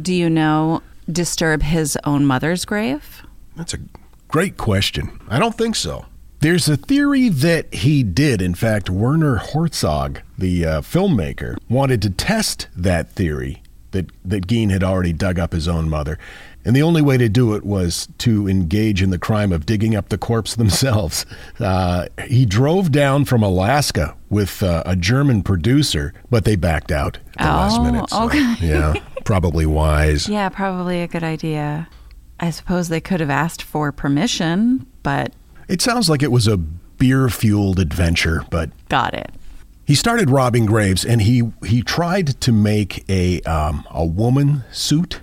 do 0.01 0.13
you 0.13 0.29
know, 0.29 0.83
disturb 1.09 1.63
his 1.63 1.97
own 2.03 2.27
mother's 2.27 2.65
grave? 2.65 3.23
That's 3.55 3.73
a 3.73 3.79
great 4.27 4.57
question. 4.57 5.21
I 5.29 5.39
don't 5.39 5.57
think 5.57 5.77
so. 5.77 6.07
There's 6.41 6.69
a 6.69 6.77
theory 6.77 7.29
that 7.29 7.73
he 7.73 8.03
did. 8.03 8.43
In 8.43 8.57
fact, 8.57 8.91
Werner 8.91 9.37
Herzog, 9.37 10.23
the 10.37 10.67
uh, 10.67 10.81
filmmaker, 10.81 11.57
wanted 11.69 12.03
to 12.03 12.11
test 12.11 12.67
that 12.75 13.13
theory 13.13 13.63
that, 13.93 14.11
that 14.25 14.49
Gein 14.49 14.71
had 14.71 14.83
already 14.83 15.13
dug 15.13 15.39
up 15.39 15.53
his 15.53 15.69
own 15.69 15.89
mother. 15.89 16.19
And 16.65 16.75
the 16.75 16.83
only 16.83 17.03
way 17.03 17.19
to 17.19 17.29
do 17.29 17.55
it 17.55 17.65
was 17.65 18.09
to 18.19 18.49
engage 18.49 19.03
in 19.03 19.11
the 19.11 19.19
crime 19.19 19.53
of 19.53 19.67
digging 19.67 19.95
up 19.95 20.09
the 20.09 20.19
corpse 20.19 20.55
themselves. 20.57 21.27
Uh, 21.61 22.07
he 22.27 22.47
drove 22.47 22.91
down 22.91 23.25
from 23.25 23.43
Alaska 23.43 24.17
with 24.31 24.63
uh, 24.63 24.83
a 24.87 24.97
German 24.97 25.43
producer, 25.43 26.15
but 26.31 26.45
they 26.45 26.57
backed 26.57 26.91
out 26.91 27.19
at 27.37 27.45
the 27.45 27.53
oh, 27.53 27.57
last 27.57 27.83
minute. 27.83 28.11
So, 28.11 28.23
okay. 28.25 28.55
yeah, 28.61 28.95
probably 29.25 29.67
wise. 29.67 30.29
Yeah, 30.29 30.49
probably 30.49 31.03
a 31.03 31.09
good 31.09 31.25
idea. 31.25 31.89
I 32.41 32.51
suppose 32.51 32.89
they 32.89 33.01
could 33.01 33.21
have 33.21 33.31
asked 33.31 33.63
for 33.63 33.93
permission, 33.93 34.87
but 35.03 35.33
it 35.69 35.81
sounds 35.81 36.11
like 36.11 36.23
it 36.23 36.33
was 36.33 36.49
a 36.49 36.57
beer 36.57 37.29
fueled 37.29 37.79
adventure, 37.79 38.45
but 38.51 38.71
Got 38.89 39.15
it. 39.15 39.31
he 39.87 39.95
started 39.95 40.31
robbing 40.31 40.67
graves 40.67 41.05
and 41.05 41.23
he, 41.23 41.53
he 41.65 41.83
tried 41.83 42.41
to 42.41 42.53
make 42.53 43.09
a, 43.09 43.41
um, 43.43 43.87
a 43.91 44.05
woman 44.05 44.65
suit 44.73 45.21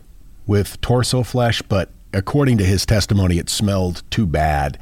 with 0.47 0.79
torso 0.81 1.23
flesh, 1.23 1.61
but 1.61 1.89
according 2.13 2.57
to 2.57 2.65
his 2.65 2.85
testimony, 2.85 3.37
it 3.37 3.49
smelled 3.49 4.03
too 4.09 4.25
bad. 4.25 4.77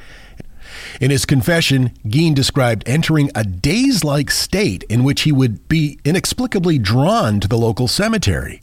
In 1.02 1.12
his 1.12 1.26
confession, 1.26 1.92
Gein 2.06 2.36
described 2.36 2.84
entering 2.86 3.32
a 3.34 3.44
daze 3.44 4.04
like 4.04 4.30
state 4.30 4.84
in 4.84 5.04
which 5.04 5.22
he 5.22 5.32
would 5.32 5.68
be 5.68 6.00
inexplicably 6.06 6.78
drawn 6.78 7.40
to 7.40 7.48
the 7.48 7.58
local 7.58 7.88
cemetery. 7.88 8.62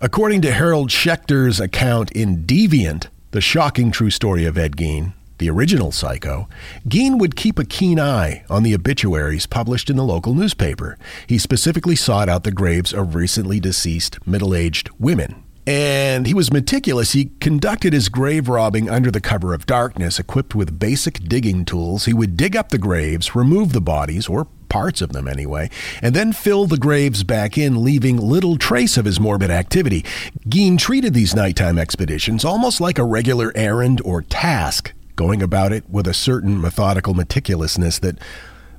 According 0.00 0.42
to 0.42 0.52
Harold 0.52 0.90
Schechter's 0.90 1.58
account 1.58 2.12
in 2.12 2.44
Deviant, 2.44 3.08
the 3.30 3.40
shocking 3.40 3.90
true 3.90 4.10
story 4.10 4.44
of 4.44 4.58
Ed 4.58 4.76
Gein, 4.76 5.14
the 5.38 5.50
original 5.50 5.92
psycho, 5.92 6.48
Gein 6.88 7.18
would 7.18 7.36
keep 7.36 7.58
a 7.58 7.64
keen 7.64 7.98
eye 7.98 8.44
on 8.48 8.62
the 8.62 8.74
obituaries 8.74 9.46
published 9.46 9.90
in 9.90 9.96
the 9.96 10.04
local 10.04 10.34
newspaper. 10.34 10.98
He 11.26 11.38
specifically 11.38 11.96
sought 11.96 12.28
out 12.28 12.44
the 12.44 12.52
graves 12.52 12.92
of 12.92 13.14
recently 13.14 13.60
deceased 13.60 14.26
middle 14.26 14.54
aged 14.54 14.90
women. 14.98 15.45
And 15.66 16.26
he 16.26 16.34
was 16.34 16.52
meticulous. 16.52 17.12
He 17.12 17.32
conducted 17.40 17.92
his 17.92 18.08
grave 18.08 18.48
robbing 18.48 18.88
under 18.88 19.10
the 19.10 19.20
cover 19.20 19.52
of 19.52 19.66
darkness, 19.66 20.18
equipped 20.18 20.54
with 20.54 20.78
basic 20.78 21.28
digging 21.28 21.64
tools. 21.64 22.04
He 22.04 22.14
would 22.14 22.36
dig 22.36 22.54
up 22.54 22.68
the 22.68 22.78
graves, 22.78 23.34
remove 23.34 23.72
the 23.72 23.80
bodies, 23.80 24.28
or 24.28 24.46
parts 24.68 25.00
of 25.00 25.12
them 25.12 25.26
anyway, 25.26 25.70
and 26.02 26.14
then 26.14 26.32
fill 26.32 26.66
the 26.66 26.76
graves 26.76 27.24
back 27.24 27.58
in, 27.58 27.82
leaving 27.82 28.16
little 28.16 28.56
trace 28.56 28.96
of 28.96 29.04
his 29.04 29.18
morbid 29.18 29.50
activity. 29.50 30.02
Gein 30.48 30.78
treated 30.78 31.14
these 31.14 31.34
nighttime 31.34 31.78
expeditions 31.78 32.44
almost 32.44 32.80
like 32.80 32.98
a 32.98 33.04
regular 33.04 33.52
errand 33.54 34.00
or 34.04 34.22
task, 34.22 34.92
going 35.16 35.42
about 35.42 35.72
it 35.72 35.88
with 35.88 36.06
a 36.06 36.14
certain 36.14 36.60
methodical 36.60 37.14
meticulousness 37.14 38.00
that 38.00 38.18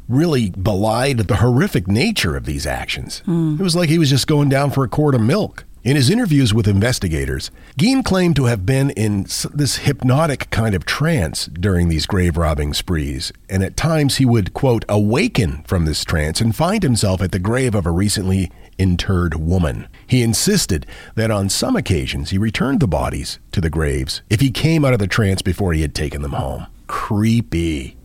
really 0.07 0.51
belied 0.51 1.17
the 1.19 1.37
horrific 1.37 1.87
nature 1.87 2.35
of 2.35 2.45
these 2.45 2.65
actions. 2.65 3.19
Hmm. 3.25 3.55
It 3.59 3.63
was 3.63 3.75
like 3.75 3.89
he 3.89 3.99
was 3.99 4.09
just 4.09 4.27
going 4.27 4.47
down 4.49 4.71
for 4.71 4.83
a 4.83 4.87
quart 4.87 5.15
of 5.15 5.21
milk. 5.21 5.65
In 5.87 5.95
his 5.95 6.09
interviews 6.09 6.53
with 6.53 6.67
investigators, 6.67 7.49
Gein 7.79 8.03
claimed 8.03 8.35
to 8.35 8.43
have 8.43 8.65
been 8.65 8.89
in 8.89 9.23
this 9.53 9.77
hypnotic 9.77 10.49
kind 10.49 10.75
of 10.75 10.83
trance 10.83 11.45
during 11.45 11.87
these 11.87 12.05
grave 12.05 12.35
robbing 12.35 12.73
sprees, 12.73 13.31
and 13.49 13.63
at 13.63 13.77
times 13.77 14.17
he 14.17 14.25
would, 14.25 14.53
quote, 14.53 14.83
awaken 14.89 15.63
from 15.65 15.85
this 15.85 16.03
trance 16.03 16.41
and 16.41 16.53
find 16.53 16.83
himself 16.83 17.21
at 17.21 17.31
the 17.31 17.39
grave 17.39 17.73
of 17.73 17.85
a 17.85 17.91
recently 17.91 18.51
interred 18.77 19.35
woman. 19.35 19.87
He 20.05 20.23
insisted 20.23 20.85
that 21.15 21.31
on 21.31 21.47
some 21.47 21.77
occasions 21.77 22.31
he 22.31 22.37
returned 22.37 22.81
the 22.81 22.87
bodies 22.89 23.39
to 23.53 23.61
the 23.61 23.69
graves 23.69 24.21
if 24.29 24.41
he 24.41 24.51
came 24.51 24.83
out 24.83 24.91
of 24.91 24.99
the 24.99 25.07
trance 25.07 25.41
before 25.41 25.71
he 25.71 25.83
had 25.83 25.95
taken 25.95 26.21
them 26.21 26.33
home. 26.33 26.67
Creepy. 26.87 27.95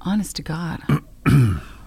Honest 0.00 0.34
to 0.34 0.42
God. 0.42 0.82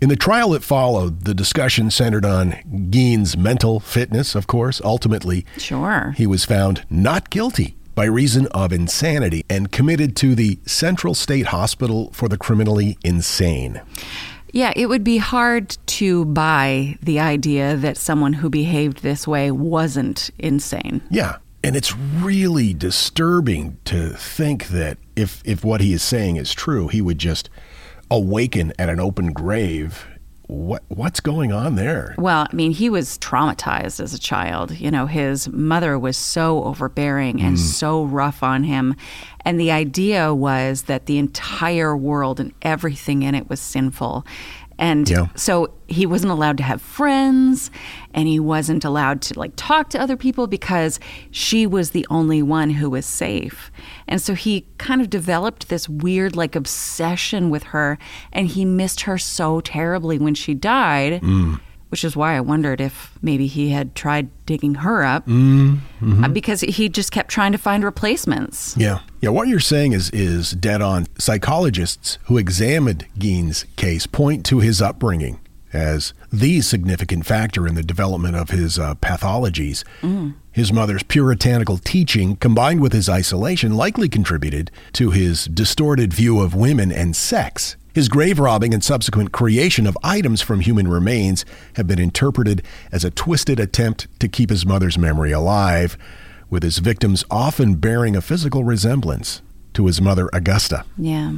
In 0.00 0.08
the 0.08 0.16
trial 0.16 0.50
that 0.50 0.62
followed, 0.64 1.24
the 1.24 1.34
discussion 1.34 1.90
centered 1.90 2.24
on 2.24 2.88
Gein's 2.90 3.36
mental 3.36 3.80
fitness, 3.80 4.34
of 4.34 4.46
course. 4.46 4.80
Ultimately, 4.82 5.44
Sure. 5.58 6.14
he 6.16 6.26
was 6.26 6.44
found 6.46 6.84
not 6.88 7.28
guilty 7.28 7.76
by 7.94 8.04
reason 8.06 8.46
of 8.48 8.72
insanity 8.72 9.44
and 9.50 9.70
committed 9.70 10.16
to 10.16 10.34
the 10.34 10.58
Central 10.64 11.12
State 11.12 11.46
Hospital 11.46 12.10
for 12.14 12.28
the 12.28 12.38
Criminally 12.38 12.96
Insane. 13.04 13.82
Yeah, 14.52 14.72
it 14.74 14.86
would 14.86 15.04
be 15.04 15.18
hard 15.18 15.76
to 15.86 16.24
buy 16.24 16.96
the 17.02 17.20
idea 17.20 17.76
that 17.76 17.96
someone 17.98 18.32
who 18.32 18.48
behaved 18.48 19.02
this 19.02 19.28
way 19.28 19.50
wasn't 19.50 20.30
insane. 20.38 21.02
Yeah. 21.10 21.36
And 21.62 21.76
it's 21.76 21.94
really 21.94 22.72
disturbing 22.72 23.76
to 23.84 24.10
think 24.14 24.68
that 24.68 24.96
if 25.14 25.42
if 25.44 25.62
what 25.62 25.82
he 25.82 25.92
is 25.92 26.02
saying 26.02 26.36
is 26.36 26.54
true, 26.54 26.88
he 26.88 27.02
would 27.02 27.18
just 27.18 27.50
awaken 28.10 28.72
at 28.78 28.88
an 28.88 29.00
open 29.00 29.32
grave. 29.32 30.06
What 30.46 30.82
what's 30.88 31.20
going 31.20 31.52
on 31.52 31.76
there? 31.76 32.16
Well, 32.18 32.48
I 32.50 32.54
mean, 32.54 32.72
he 32.72 32.90
was 32.90 33.18
traumatized 33.18 34.00
as 34.00 34.12
a 34.12 34.18
child. 34.18 34.72
You 34.72 34.90
know, 34.90 35.06
his 35.06 35.48
mother 35.48 35.96
was 35.96 36.16
so 36.16 36.64
overbearing 36.64 37.40
and 37.40 37.56
mm. 37.56 37.60
so 37.60 38.02
rough 38.04 38.42
on 38.42 38.64
him. 38.64 38.96
And 39.44 39.60
the 39.60 39.70
idea 39.70 40.34
was 40.34 40.82
that 40.82 41.06
the 41.06 41.18
entire 41.18 41.96
world 41.96 42.40
and 42.40 42.52
everything 42.62 43.22
in 43.22 43.36
it 43.36 43.48
was 43.48 43.60
sinful. 43.60 44.26
And 44.76 45.08
Yeah. 45.08 45.28
so 45.36 45.72
he 45.86 46.04
wasn't 46.06 46.32
allowed 46.32 46.56
to 46.56 46.64
have 46.64 46.82
friends 46.82 47.70
and 48.14 48.28
he 48.28 48.40
wasn't 48.40 48.84
allowed 48.84 49.22
to 49.22 49.38
like 49.38 49.52
talk 49.56 49.90
to 49.90 50.00
other 50.00 50.16
people 50.16 50.46
because 50.46 50.98
she 51.30 51.66
was 51.66 51.90
the 51.90 52.06
only 52.10 52.42
one 52.42 52.70
who 52.70 52.90
was 52.90 53.06
safe. 53.06 53.70
And 54.08 54.20
so 54.20 54.34
he 54.34 54.66
kind 54.78 55.00
of 55.00 55.10
developed 55.10 55.68
this 55.68 55.88
weird 55.88 56.36
like 56.36 56.56
obsession 56.56 57.50
with 57.50 57.64
her 57.64 57.98
and 58.32 58.48
he 58.48 58.64
missed 58.64 59.02
her 59.02 59.18
so 59.18 59.60
terribly 59.60 60.18
when 60.18 60.34
she 60.34 60.54
died. 60.54 61.22
Mm. 61.22 61.60
Which 61.90 62.04
is 62.04 62.14
why 62.14 62.36
I 62.36 62.40
wondered 62.40 62.80
if 62.80 63.18
maybe 63.20 63.48
he 63.48 63.70
had 63.70 63.96
tried 63.96 64.28
digging 64.46 64.76
her 64.76 65.02
up 65.02 65.26
mm, 65.26 65.72
mm-hmm. 66.00 66.22
Uh, 66.22 66.28
because 66.28 66.60
he 66.60 66.88
just 66.88 67.10
kept 67.10 67.30
trying 67.30 67.50
to 67.50 67.58
find 67.58 67.82
replacements. 67.82 68.76
Yeah. 68.76 69.00
Yeah, 69.20 69.30
what 69.30 69.48
you're 69.48 69.58
saying 69.58 69.92
is 69.92 70.08
is 70.10 70.52
dead 70.52 70.82
on. 70.82 71.06
Psychologists 71.18 72.18
who 72.26 72.38
examined 72.38 73.08
Gein's 73.18 73.64
case 73.74 74.06
point 74.06 74.46
to 74.46 74.60
his 74.60 74.80
upbringing 74.80 75.40
as 75.72 76.12
the 76.32 76.60
significant 76.60 77.26
factor 77.26 77.66
in 77.66 77.74
the 77.74 77.82
development 77.82 78.36
of 78.36 78.50
his 78.50 78.78
uh, 78.78 78.94
pathologies. 78.96 79.84
His 80.52 80.72
mother's 80.72 81.02
puritanical 81.02 81.78
teaching, 81.78 82.36
combined 82.36 82.80
with 82.80 82.92
his 82.92 83.08
isolation, 83.08 83.76
likely 83.76 84.08
contributed 84.08 84.70
to 84.94 85.10
his 85.10 85.44
distorted 85.46 86.12
view 86.12 86.40
of 86.40 86.54
women 86.54 86.90
and 86.90 87.14
sex. 87.14 87.76
His 87.94 88.08
grave 88.08 88.38
robbing 88.38 88.72
and 88.72 88.82
subsequent 88.82 89.32
creation 89.32 89.86
of 89.86 89.98
items 90.02 90.42
from 90.42 90.60
human 90.60 90.88
remains 90.88 91.44
have 91.74 91.86
been 91.86 91.98
interpreted 91.98 92.62
as 92.92 93.04
a 93.04 93.10
twisted 93.10 93.58
attempt 93.58 94.06
to 94.20 94.28
keep 94.28 94.50
his 94.50 94.64
mother's 94.66 94.98
memory 94.98 95.32
alive, 95.32 95.96
with 96.48 96.62
his 96.62 96.78
victims 96.78 97.24
often 97.30 97.76
bearing 97.76 98.16
a 98.16 98.20
physical 98.20 98.64
resemblance 98.64 99.42
to 99.72 99.86
his 99.86 100.00
mother, 100.00 100.28
Augusta. 100.32 100.84
Yeah. 100.98 101.34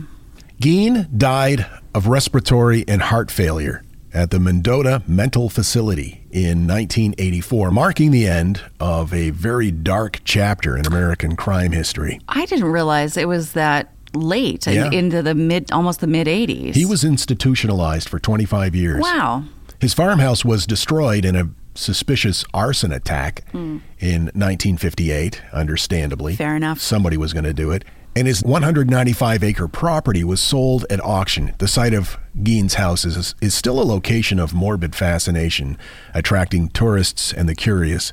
Gein 0.60 1.06
died 1.16 1.66
of 1.94 2.06
respiratory 2.06 2.84
and 2.86 3.02
heart 3.02 3.30
failure 3.30 3.82
at 4.14 4.30
the 4.30 4.38
Mendota 4.38 5.02
Mental 5.06 5.48
Facility 5.48 6.24
in 6.30 6.66
1984, 6.66 7.70
marking 7.70 8.10
the 8.10 8.26
end 8.26 8.62
of 8.80 9.12
a 9.12 9.30
very 9.30 9.70
dark 9.70 10.20
chapter 10.24 10.76
in 10.76 10.86
American 10.86 11.36
crime 11.36 11.72
history. 11.72 12.20
I 12.28 12.46
didn't 12.46 12.66
realize 12.70 13.16
it 13.16 13.28
was 13.28 13.52
that 13.52 13.92
late 14.14 14.66
Yeah. 14.66 14.90
into 14.90 15.22
the 15.22 15.34
mid 15.34 15.72
almost 15.72 16.00
the 16.00 16.06
mid 16.06 16.26
80s. 16.26 16.74
He 16.74 16.84
was 16.84 17.04
institutionalized 17.04 18.08
for 18.08 18.18
25 18.18 18.74
years. 18.74 19.02
Wow. 19.02 19.44
His 19.80 19.94
farmhouse 19.94 20.44
was 20.44 20.66
destroyed 20.66 21.24
in 21.24 21.34
a 21.34 21.50
suspicious 21.74 22.44
arson 22.52 22.92
attack 22.92 23.44
hmm. 23.50 23.78
in 23.98 24.24
1958, 24.34 25.42
understandably. 25.52 26.36
Fair 26.36 26.54
enough. 26.54 26.80
Somebody 26.80 27.16
was 27.16 27.32
going 27.32 27.44
to 27.44 27.54
do 27.54 27.70
it. 27.70 27.84
And 28.14 28.26
his 28.26 28.42
195 28.42 29.42
acre 29.42 29.68
property 29.68 30.22
was 30.22 30.40
sold 30.40 30.84
at 30.90 31.02
auction. 31.02 31.54
The 31.58 31.68
site 31.68 31.94
of 31.94 32.18
Gein's 32.42 32.74
house 32.74 33.04
is, 33.04 33.34
is 33.40 33.54
still 33.54 33.80
a 33.80 33.84
location 33.84 34.38
of 34.38 34.52
morbid 34.52 34.94
fascination, 34.94 35.78
attracting 36.12 36.68
tourists 36.68 37.32
and 37.32 37.48
the 37.48 37.54
curious, 37.54 38.12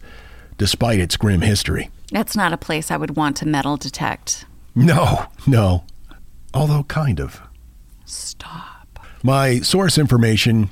despite 0.58 1.00
its 1.00 1.18
grim 1.18 1.42
history. 1.42 1.90
That's 2.12 2.36
not 2.36 2.54
a 2.54 2.58
place 2.58 2.92
I 2.92 2.98
would 2.98 3.18
want 3.18 3.36
to 3.38 3.48
metal 3.48 3.76
detect. 3.76 4.46
No, 4.74 5.26
no. 5.46 5.84
Although, 6.54 6.84
kind 6.84 7.20
of. 7.20 7.42
Stop. 8.06 9.00
My 9.22 9.60
source 9.60 9.98
information 9.98 10.70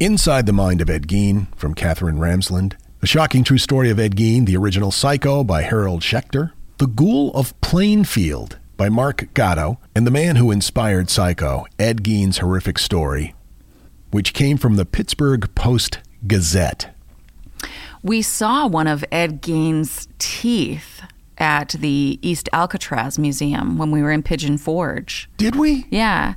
Inside 0.00 0.46
the 0.46 0.54
Mind 0.54 0.80
of 0.80 0.88
Ed 0.88 1.06
Gein 1.06 1.54
from 1.56 1.74
Katherine 1.74 2.16
Ramsland. 2.16 2.72
The 3.00 3.06
Shocking 3.06 3.44
True 3.44 3.58
Story 3.58 3.90
of 3.90 3.98
Ed 3.98 4.16
Gein, 4.16 4.46
the 4.46 4.56
original 4.56 4.90
Psycho 4.90 5.44
by 5.44 5.60
Harold 5.60 6.00
Schechter. 6.00 6.52
The 6.78 6.86
Ghoul 6.86 7.30
of 7.34 7.58
Plainfield 7.60 8.58
by 8.80 8.88
Mark 8.88 9.28
Gado. 9.34 9.76
And 9.94 10.06
The 10.06 10.10
Man 10.10 10.36
Who 10.36 10.50
Inspired 10.50 11.10
Psycho, 11.10 11.66
Ed 11.78 12.02
Gein's 12.02 12.38
Horrific 12.38 12.78
Story, 12.78 13.34
which 14.10 14.32
came 14.32 14.56
from 14.56 14.76
the 14.76 14.86
Pittsburgh 14.86 15.54
Post 15.54 15.98
Gazette. 16.26 16.96
We 18.02 18.22
saw 18.22 18.66
one 18.66 18.86
of 18.86 19.04
Ed 19.12 19.42
Gein's 19.42 20.08
teeth 20.18 21.02
at 21.36 21.68
the 21.78 22.18
East 22.22 22.48
Alcatraz 22.54 23.18
Museum 23.18 23.76
when 23.76 23.90
we 23.90 24.00
were 24.00 24.10
in 24.10 24.22
Pigeon 24.22 24.56
Forge. 24.56 25.28
Did 25.36 25.56
we? 25.56 25.84
Yeah. 25.90 26.36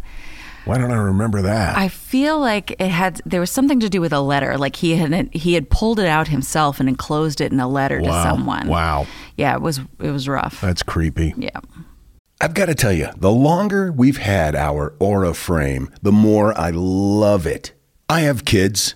Why 0.65 0.77
don't 0.77 0.91
I 0.91 0.97
remember 0.97 1.43
that? 1.43 1.77
I 1.77 1.87
feel 1.87 2.39
like 2.41 2.71
it 2.71 2.89
had 2.89 3.21
there 3.25 3.39
was 3.39 3.51
something 3.51 3.79
to 3.79 3.87
do 3.89 4.01
with 4.01 4.11
a 4.11 4.19
letter. 4.19 4.57
Like 4.57 4.75
he 4.75 4.97
had 4.97 5.29
he 5.33 5.53
had 5.53 5.69
pulled 5.69 5.97
it 5.97 6.07
out 6.07 6.27
himself 6.27 6.81
and 6.81 6.89
enclosed 6.89 7.39
it 7.39 7.53
in 7.53 7.61
a 7.61 7.67
letter 7.69 8.01
to 8.01 8.09
Wow. 8.09 8.23
someone. 8.23 8.67
Wow. 8.67 9.07
Yeah, 9.37 9.55
it 9.55 9.61
was 9.61 9.79
it 10.01 10.11
was 10.11 10.27
rough. 10.27 10.59
That's 10.59 10.83
creepy. 10.83 11.33
yeah. 11.37 11.61
I've 12.43 12.53
got 12.53 12.65
to 12.65 12.75
tell 12.75 12.91
you, 12.91 13.07
the 13.15 13.31
longer 13.31 13.89
we've 13.89 14.17
had 14.17 14.53
our 14.53 14.97
Aura 14.99 15.33
frame, 15.33 15.89
the 16.01 16.11
more 16.11 16.53
I 16.59 16.71
love 16.71 17.47
it. 17.47 17.71
I 18.09 18.19
have 18.27 18.43
kids, 18.43 18.95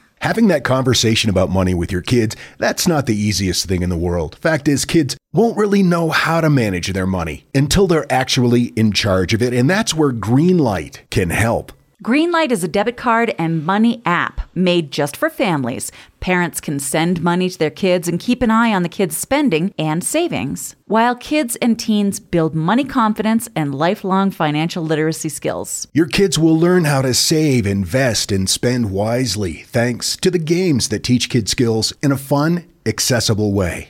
Having 0.21 0.49
that 0.49 0.63
conversation 0.63 1.31
about 1.31 1.49
money 1.49 1.73
with 1.73 1.91
your 1.91 2.03
kids, 2.03 2.35
that's 2.59 2.87
not 2.87 3.07
the 3.07 3.15
easiest 3.15 3.65
thing 3.65 3.81
in 3.81 3.89
the 3.89 3.97
world. 3.97 4.35
Fact 4.35 4.67
is, 4.67 4.85
kids 4.85 5.17
won't 5.33 5.57
really 5.57 5.81
know 5.81 6.09
how 6.09 6.41
to 6.41 6.49
manage 6.49 6.93
their 6.93 7.07
money 7.07 7.45
until 7.55 7.87
they're 7.87 8.11
actually 8.11 8.65
in 8.75 8.91
charge 8.91 9.33
of 9.33 9.41
it, 9.41 9.51
and 9.51 9.67
that's 9.67 9.95
where 9.95 10.11
Greenlight 10.11 10.99
can 11.09 11.31
help. 11.31 11.73
Greenlight 12.03 12.51
is 12.51 12.63
a 12.63 12.67
debit 12.67 12.97
card 12.97 13.33
and 13.39 13.65
money 13.65 13.99
app 14.05 14.41
made 14.53 14.91
just 14.91 15.17
for 15.17 15.27
families. 15.27 15.91
Parents 16.21 16.61
can 16.61 16.79
send 16.79 17.23
money 17.23 17.49
to 17.49 17.57
their 17.57 17.71
kids 17.71 18.07
and 18.07 18.19
keep 18.19 18.43
an 18.43 18.51
eye 18.51 18.71
on 18.71 18.83
the 18.83 18.89
kids' 18.89 19.17
spending 19.17 19.73
and 19.79 20.03
savings, 20.03 20.75
while 20.85 21.15
kids 21.15 21.55
and 21.55 21.79
teens 21.79 22.19
build 22.19 22.53
money 22.53 22.83
confidence 22.83 23.49
and 23.55 23.73
lifelong 23.73 24.29
financial 24.29 24.83
literacy 24.83 25.29
skills. 25.29 25.87
Your 25.93 26.05
kids 26.05 26.37
will 26.37 26.57
learn 26.57 26.85
how 26.85 27.01
to 27.01 27.15
save, 27.15 27.65
invest, 27.65 28.31
and 28.31 28.47
spend 28.47 28.91
wisely 28.91 29.63
thanks 29.63 30.15
to 30.17 30.29
the 30.29 30.37
games 30.37 30.89
that 30.89 31.03
teach 31.03 31.27
kids 31.27 31.49
skills 31.49 31.91
in 32.03 32.11
a 32.11 32.17
fun, 32.17 32.71
accessible 32.85 33.51
way. 33.51 33.89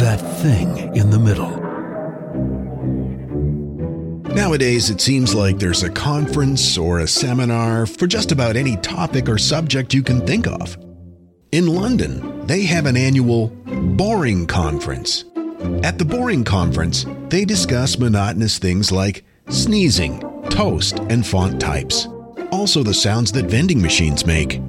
that 0.00 0.20
thing 0.40 0.94
in 0.96 1.10
the 1.10 1.18
middle. 1.18 1.62
Nowadays, 4.34 4.90
it 4.90 5.00
seems 5.00 5.34
like 5.34 5.58
there's 5.58 5.82
a 5.82 5.90
conference 5.90 6.76
or 6.76 6.98
a 6.98 7.08
seminar 7.08 7.86
for 7.86 8.06
just 8.06 8.32
about 8.32 8.54
any 8.54 8.76
topic 8.76 9.28
or 9.28 9.38
subject 9.38 9.94
you 9.94 10.02
can 10.02 10.26
think 10.26 10.46
of. 10.46 10.76
In 11.52 11.68
London, 11.68 12.46
they 12.46 12.62
have 12.64 12.84
an 12.84 12.96
annual 12.96 13.48
Boring 13.96 14.46
Conference. 14.46 15.24
At 15.82 15.98
the 15.98 16.04
Boring 16.04 16.44
Conference, 16.44 17.06
they 17.30 17.46
discuss 17.46 17.98
monotonous 17.98 18.58
things 18.58 18.92
like 18.92 19.24
sneezing, 19.48 20.20
toast, 20.50 20.98
and 21.08 21.26
font 21.26 21.58
types. 21.58 22.06
Also, 22.52 22.82
the 22.82 22.92
sounds 22.92 23.32
that 23.32 23.46
vending 23.46 23.80
machines 23.80 24.26
make. 24.26 24.60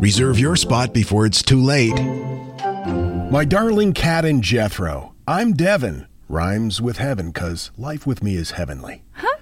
Reserve 0.00 0.38
your 0.38 0.56
spot 0.56 0.92
before 0.92 1.26
it's 1.26 1.42
too 1.42 1.62
late. 1.62 1.94
My 3.32 3.46
darling 3.46 3.94
cat 3.94 4.26
and 4.26 4.44
Jethro, 4.44 5.14
I'm 5.26 5.54
Devin. 5.54 6.06
Rhymes 6.28 6.82
with 6.82 6.98
heaven, 6.98 7.30
because 7.30 7.70
life 7.78 8.06
with 8.06 8.22
me 8.22 8.34
is 8.34 8.50
heavenly. 8.50 9.04
Huh? 9.12 9.38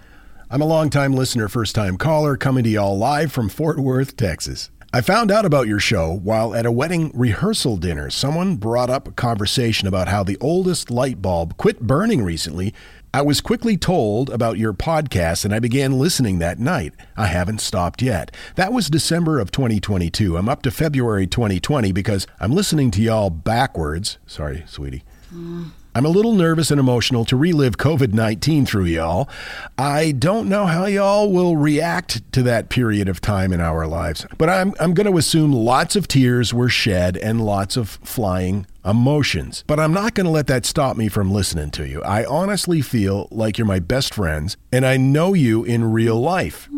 I'm 0.49 0.61
a 0.61 0.65
long-time 0.65 1.13
listener, 1.13 1.49
first 1.49 1.75
time 1.75 1.97
caller, 1.99 2.37
coming 2.37 2.63
to 2.63 2.71
y'all 2.71 2.97
live 2.97 3.33
from 3.33 3.49
Fort 3.49 3.81
Worth, 3.81 4.17
Texas. 4.17 4.71
I 4.93 5.01
found 5.01 5.33
out 5.33 5.45
about 5.45 5.67
your 5.67 5.81
show 5.81 6.13
while 6.13 6.55
at 6.55 6.67
a 6.67 6.71
wedding 6.71 7.11
rehearsal 7.15 7.79
dinner. 7.79 8.11
Someone 8.11 8.55
brought 8.55 8.91
up 8.91 9.09
a 9.09 9.13
conversation 9.13 9.89
about 9.89 10.07
how 10.07 10.23
the 10.23 10.39
oldest 10.41 10.93
light 10.93 11.21
bulb 11.21 11.57
quit 11.57 11.81
burning 11.81 12.23
recently. 12.23 12.73
I 13.13 13.23
was 13.23 13.41
quickly 13.41 13.77
told 13.77 14.31
about 14.31 14.57
your 14.57 14.73
podcast 14.73 15.45
and 15.45 15.53
I 15.53 15.59
began 15.59 15.99
listening 15.99 16.39
that 16.39 16.61
night. 16.61 16.95
I 17.17 17.27
haven't 17.27 17.61
stopped 17.61 18.03
yet. 18.03 18.31
That 18.55 18.73
was 18.73 18.89
December 18.89 19.41
of 19.41 19.51
2022. 19.51 20.37
I'm 20.37 20.49
up 20.49 20.63
to 20.63 20.71
February 20.71 21.27
2020 21.27 21.91
because 21.91 22.29
I'm 22.39 22.53
listening 22.53 22.93
to 22.93 23.03
y'all 23.03 23.29
backwards. 23.29 24.19
Sorry, 24.27 24.63
sweetie. 24.67 25.03
Mm. 25.35 25.71
I'm 25.95 26.07
a 26.07 26.11
little 26.11 26.35
nervous 26.35 26.71
and 26.71 26.79
emotional 26.79 27.25
to 27.25 27.37
relive 27.37 27.77
COVID 27.77 28.13
19 28.13 28.65
through 28.65 28.85
y'all. 28.85 29.29
I 29.77 30.13
don't 30.13 30.49
know 30.49 30.67
how 30.67 30.87
y'all 30.87 31.33
will 31.33 31.57
react 31.57 32.33
to 32.33 32.43
that 32.45 32.69
period 32.69 33.09
of 33.09 33.21
time 33.21 33.53
in 33.53 33.61
our 33.61 33.87
lives, 33.87 34.25
but 34.39 34.49
I'm, 34.49 34.73
I'm 34.79 34.95
going 34.95 35.11
to 35.11 35.19
assume 35.19 35.53
lots 35.53 35.97
of 35.97 36.07
tears 36.07 36.55
were 36.55 36.69
shed 36.69 37.17
and 37.17 37.45
lots 37.45 37.77
of 37.77 37.89
flying 38.05 38.67
emotions. 38.85 39.65
But 39.67 39.81
I'm 39.81 39.93
not 39.93 40.15
going 40.15 40.27
to 40.27 40.31
let 40.31 40.47
that 40.47 40.65
stop 40.65 40.97
me 40.97 41.09
from 41.09 41.33
listening 41.33 41.71
to 41.73 41.87
you. 41.87 42.03
I 42.03 42.25
honestly 42.25 42.81
feel 42.83 43.27
like 43.31 43.59
you're 43.59 43.67
my 43.67 43.81
best 43.81 44.15
friends, 44.15 44.57
and 44.73 44.87
I 44.87 44.97
know 44.97 45.35
you 45.35 45.65
in 45.65 45.93
real 45.93 46.21
life. 46.21 46.69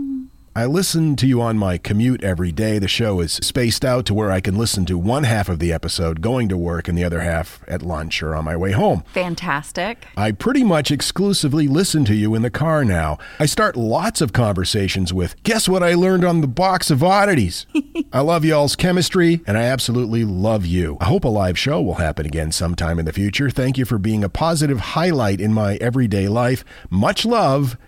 I 0.55 0.67
listen 0.67 1.17
to 1.17 1.27
you 1.27 1.41
on 1.41 1.57
my 1.57 1.79
commute 1.79 2.23
every 2.23 2.53
day. 2.53 2.79
The 2.79 2.87
show 2.87 3.21
is 3.21 3.33
spaced 3.33 3.87
out 3.87 4.05
to 4.05 4.13
where 4.13 4.31
I 4.31 4.43
can 4.43 4.55
listen 4.55 4.85
to 4.85 4.99
one 4.99 5.25
half 5.25 5.49
of 5.49 5.61
the 5.61 5.73
episode 5.73 6.21
going 6.21 6.51
to 6.51 6.59
work 6.59 6.89
and 6.89 6.99
the 6.99 7.05
other 7.05 7.21
half 7.21 7.65
at 7.67 7.81
lunch 7.81 8.23
or 8.23 8.37
on 8.37 8.45
my 8.45 8.55
way 8.55 8.73
home. 8.73 9.03
Fantastic. 9.15 10.05
I 10.15 10.33
pretty 10.33 10.63
much 10.63 10.91
exclusively 10.91 11.69
listen 11.69 12.05
to 12.05 12.15
you 12.15 12.35
in 12.35 12.43
the 12.43 12.51
car 12.51 12.85
now. 12.85 13.17
I 13.39 13.47
start 13.47 13.77
lots 13.77 14.21
of 14.21 14.35
conversations 14.35 15.11
with, 15.11 15.43
Guess 15.43 15.71
what 15.71 15.83
I 15.83 15.95
learned 15.95 16.23
on 16.23 16.43
the 16.43 16.49
box 16.49 16.91
of 16.91 17.03
oddities? 17.03 17.65
I 18.13 18.21
love 18.21 18.45
y'all's 18.45 18.77
chemistry 18.77 19.41
and 19.47 19.57
I 19.57 19.63
absolutely 19.63 20.27
love 20.27 20.67
you. 20.67 20.99
I 21.01 21.07
hope 21.07 21.25
a 21.25 21.29
live 21.29 21.59
show 21.59 21.81
will 21.81 21.95
happen 21.95 22.27
again 22.27 22.53
sometime 22.53 22.99
in 22.99 23.07
the 23.07 23.15
future. 23.15 23.49
Thank 23.49 23.79
you 23.79 23.87
for 23.87 23.97
being 23.97 24.23
a 24.23 24.29
positive 24.29 24.81
highlight 24.81 25.41
in 25.41 25.55
my 25.55 25.77
everyday 25.77 26.29
life. 26.29 26.63
Much 26.91 27.25
love, 27.25 27.79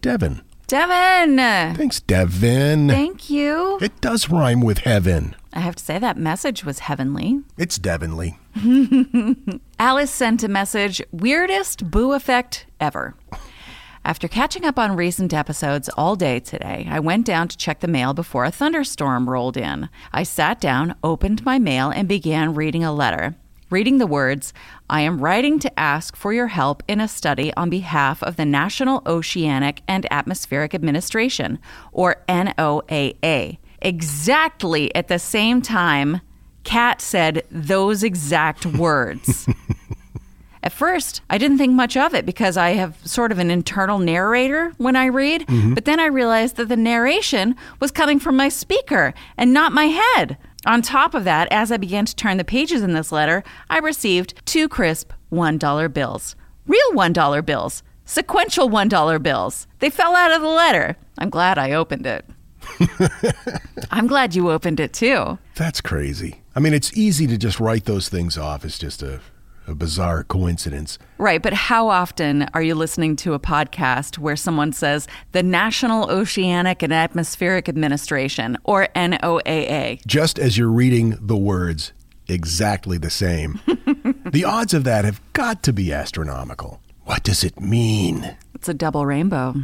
Devin. 0.00 0.42
Devin! 0.68 1.38
Thanks, 1.76 1.98
Devin. 2.00 2.88
Thank 2.88 3.30
you. 3.30 3.78
It 3.80 4.02
does 4.02 4.28
rhyme 4.28 4.60
with 4.60 4.80
heaven. 4.80 5.34
I 5.54 5.60
have 5.60 5.74
to 5.76 5.84
say 5.84 5.98
that 5.98 6.18
message 6.18 6.62
was 6.62 6.80
heavenly. 6.80 7.40
It's 7.56 7.78
Devonly. 7.78 8.38
Alice 9.78 10.10
sent 10.10 10.42
a 10.44 10.48
message 10.48 11.00
weirdest 11.10 11.90
boo 11.90 12.12
effect 12.12 12.66
ever. 12.78 13.14
After 14.04 14.28
catching 14.28 14.66
up 14.66 14.78
on 14.78 14.94
recent 14.94 15.32
episodes 15.32 15.88
all 15.96 16.16
day 16.16 16.38
today, 16.38 16.86
I 16.90 17.00
went 17.00 17.24
down 17.24 17.48
to 17.48 17.56
check 17.56 17.80
the 17.80 17.88
mail 17.88 18.12
before 18.12 18.44
a 18.44 18.50
thunderstorm 18.50 19.30
rolled 19.30 19.56
in. 19.56 19.88
I 20.12 20.22
sat 20.22 20.60
down, 20.60 20.94
opened 21.02 21.46
my 21.46 21.58
mail, 21.58 21.88
and 21.88 22.06
began 22.06 22.54
reading 22.54 22.84
a 22.84 22.92
letter. 22.92 23.36
Reading 23.70 23.98
the 23.98 24.06
words, 24.06 24.54
I 24.88 25.02
am 25.02 25.20
writing 25.20 25.58
to 25.58 25.78
ask 25.78 26.16
for 26.16 26.32
your 26.32 26.46
help 26.46 26.82
in 26.88 27.02
a 27.02 27.08
study 27.08 27.52
on 27.54 27.68
behalf 27.68 28.22
of 28.22 28.36
the 28.36 28.46
National 28.46 29.02
Oceanic 29.04 29.82
and 29.86 30.10
Atmospheric 30.10 30.74
Administration, 30.74 31.58
or 31.92 32.24
NOAA. 32.30 33.58
Exactly 33.82 34.94
at 34.94 35.08
the 35.08 35.18
same 35.18 35.60
time, 35.60 36.22
Kat 36.64 37.02
said 37.02 37.44
those 37.50 38.02
exact 38.02 38.64
words. 38.84 39.46
At 40.62 40.72
first, 40.72 41.20
I 41.28 41.36
didn't 41.38 41.58
think 41.58 41.74
much 41.74 41.96
of 41.96 42.14
it 42.14 42.26
because 42.26 42.56
I 42.56 42.70
have 42.70 42.96
sort 43.06 43.32
of 43.32 43.38
an 43.38 43.50
internal 43.50 43.98
narrator 43.98 44.72
when 44.78 44.96
I 44.96 45.06
read, 45.06 45.46
mm-hmm. 45.46 45.74
but 45.74 45.84
then 45.84 46.00
I 46.00 46.06
realized 46.06 46.56
that 46.56 46.68
the 46.68 46.76
narration 46.76 47.54
was 47.80 47.90
coming 47.90 48.18
from 48.18 48.36
my 48.36 48.48
speaker 48.48 49.14
and 49.36 49.52
not 49.52 49.72
my 49.72 49.86
head. 49.86 50.36
On 50.66 50.82
top 50.82 51.14
of 51.14 51.24
that, 51.24 51.48
as 51.50 51.70
I 51.70 51.76
began 51.76 52.04
to 52.04 52.16
turn 52.16 52.36
the 52.36 52.44
pages 52.44 52.82
in 52.82 52.92
this 52.92 53.12
letter, 53.12 53.44
I 53.70 53.78
received 53.78 54.34
two 54.44 54.68
crisp 54.68 55.12
$1 55.32 55.92
bills. 55.92 56.36
Real 56.66 56.92
$1 56.92 57.46
bills. 57.46 57.82
Sequential 58.04 58.68
$1 58.68 59.22
bills. 59.22 59.66
They 59.78 59.90
fell 59.90 60.16
out 60.16 60.32
of 60.32 60.42
the 60.42 60.48
letter. 60.48 60.96
I'm 61.18 61.30
glad 61.30 61.58
I 61.58 61.72
opened 61.72 62.06
it. 62.06 62.24
I'm 63.90 64.06
glad 64.06 64.34
you 64.34 64.50
opened 64.50 64.80
it 64.80 64.92
too. 64.92 65.38
That's 65.54 65.80
crazy. 65.80 66.42
I 66.56 66.60
mean, 66.60 66.74
it's 66.74 66.96
easy 66.96 67.26
to 67.28 67.38
just 67.38 67.60
write 67.60 67.84
those 67.84 68.08
things 68.08 68.36
off 68.36 68.64
as 68.64 68.78
just 68.78 69.02
a, 69.02 69.20
a 69.68 69.74
bizarre 69.74 70.24
coincidence. 70.24 70.98
Right, 71.18 71.42
but 71.42 71.52
how 71.52 71.88
often 71.88 72.48
are 72.54 72.62
you 72.62 72.74
listening 72.74 73.16
to 73.16 73.34
a 73.34 73.38
podcast 73.38 74.18
where 74.18 74.36
someone 74.36 74.72
says 74.72 75.06
the 75.32 75.42
National 75.42 76.10
Oceanic 76.10 76.82
and 76.82 76.92
Atmospheric 76.92 77.68
Administration 77.68 78.56
or 78.64 78.88
NOAA? 78.96 80.04
Just 80.06 80.38
as 80.38 80.56
you're 80.56 80.68
reading 80.68 81.16
the 81.20 81.36
words 81.36 81.92
exactly 82.28 82.98
the 82.98 83.10
same. 83.10 83.60
the 84.30 84.44
odds 84.44 84.74
of 84.74 84.84
that 84.84 85.04
have 85.04 85.20
got 85.32 85.62
to 85.64 85.72
be 85.72 85.92
astronomical. 85.92 86.80
What 87.04 87.22
does 87.24 87.42
it 87.42 87.60
mean? 87.60 88.36
It's 88.54 88.68
a 88.68 88.74
double 88.74 89.06
rainbow. 89.06 89.54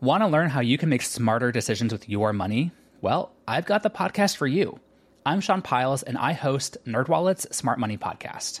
Want 0.00 0.22
to 0.22 0.28
learn 0.28 0.50
how 0.50 0.60
you 0.60 0.78
can 0.78 0.88
make 0.88 1.02
smarter 1.02 1.50
decisions 1.50 1.92
with 1.92 2.08
your 2.08 2.32
money? 2.32 2.72
Well, 3.00 3.32
I've 3.48 3.66
got 3.66 3.82
the 3.82 3.90
podcast 3.90 4.36
for 4.36 4.46
you. 4.46 4.78
I'm 5.26 5.40
Sean 5.40 5.62
Pyles, 5.62 6.02
and 6.02 6.18
I 6.18 6.32
host 6.32 6.76
NerdWallet's 6.86 7.56
Smart 7.56 7.78
Money 7.78 7.96
Podcast. 7.96 8.60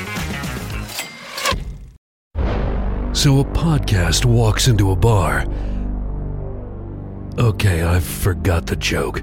So 3.21 3.41
a 3.41 3.45
podcast 3.45 4.25
walks 4.25 4.67
into 4.67 4.89
a 4.89 4.95
bar. 4.95 5.45
Okay, 7.37 7.83
I 7.87 7.99
forgot 7.99 8.65
the 8.65 8.75
joke. 8.75 9.21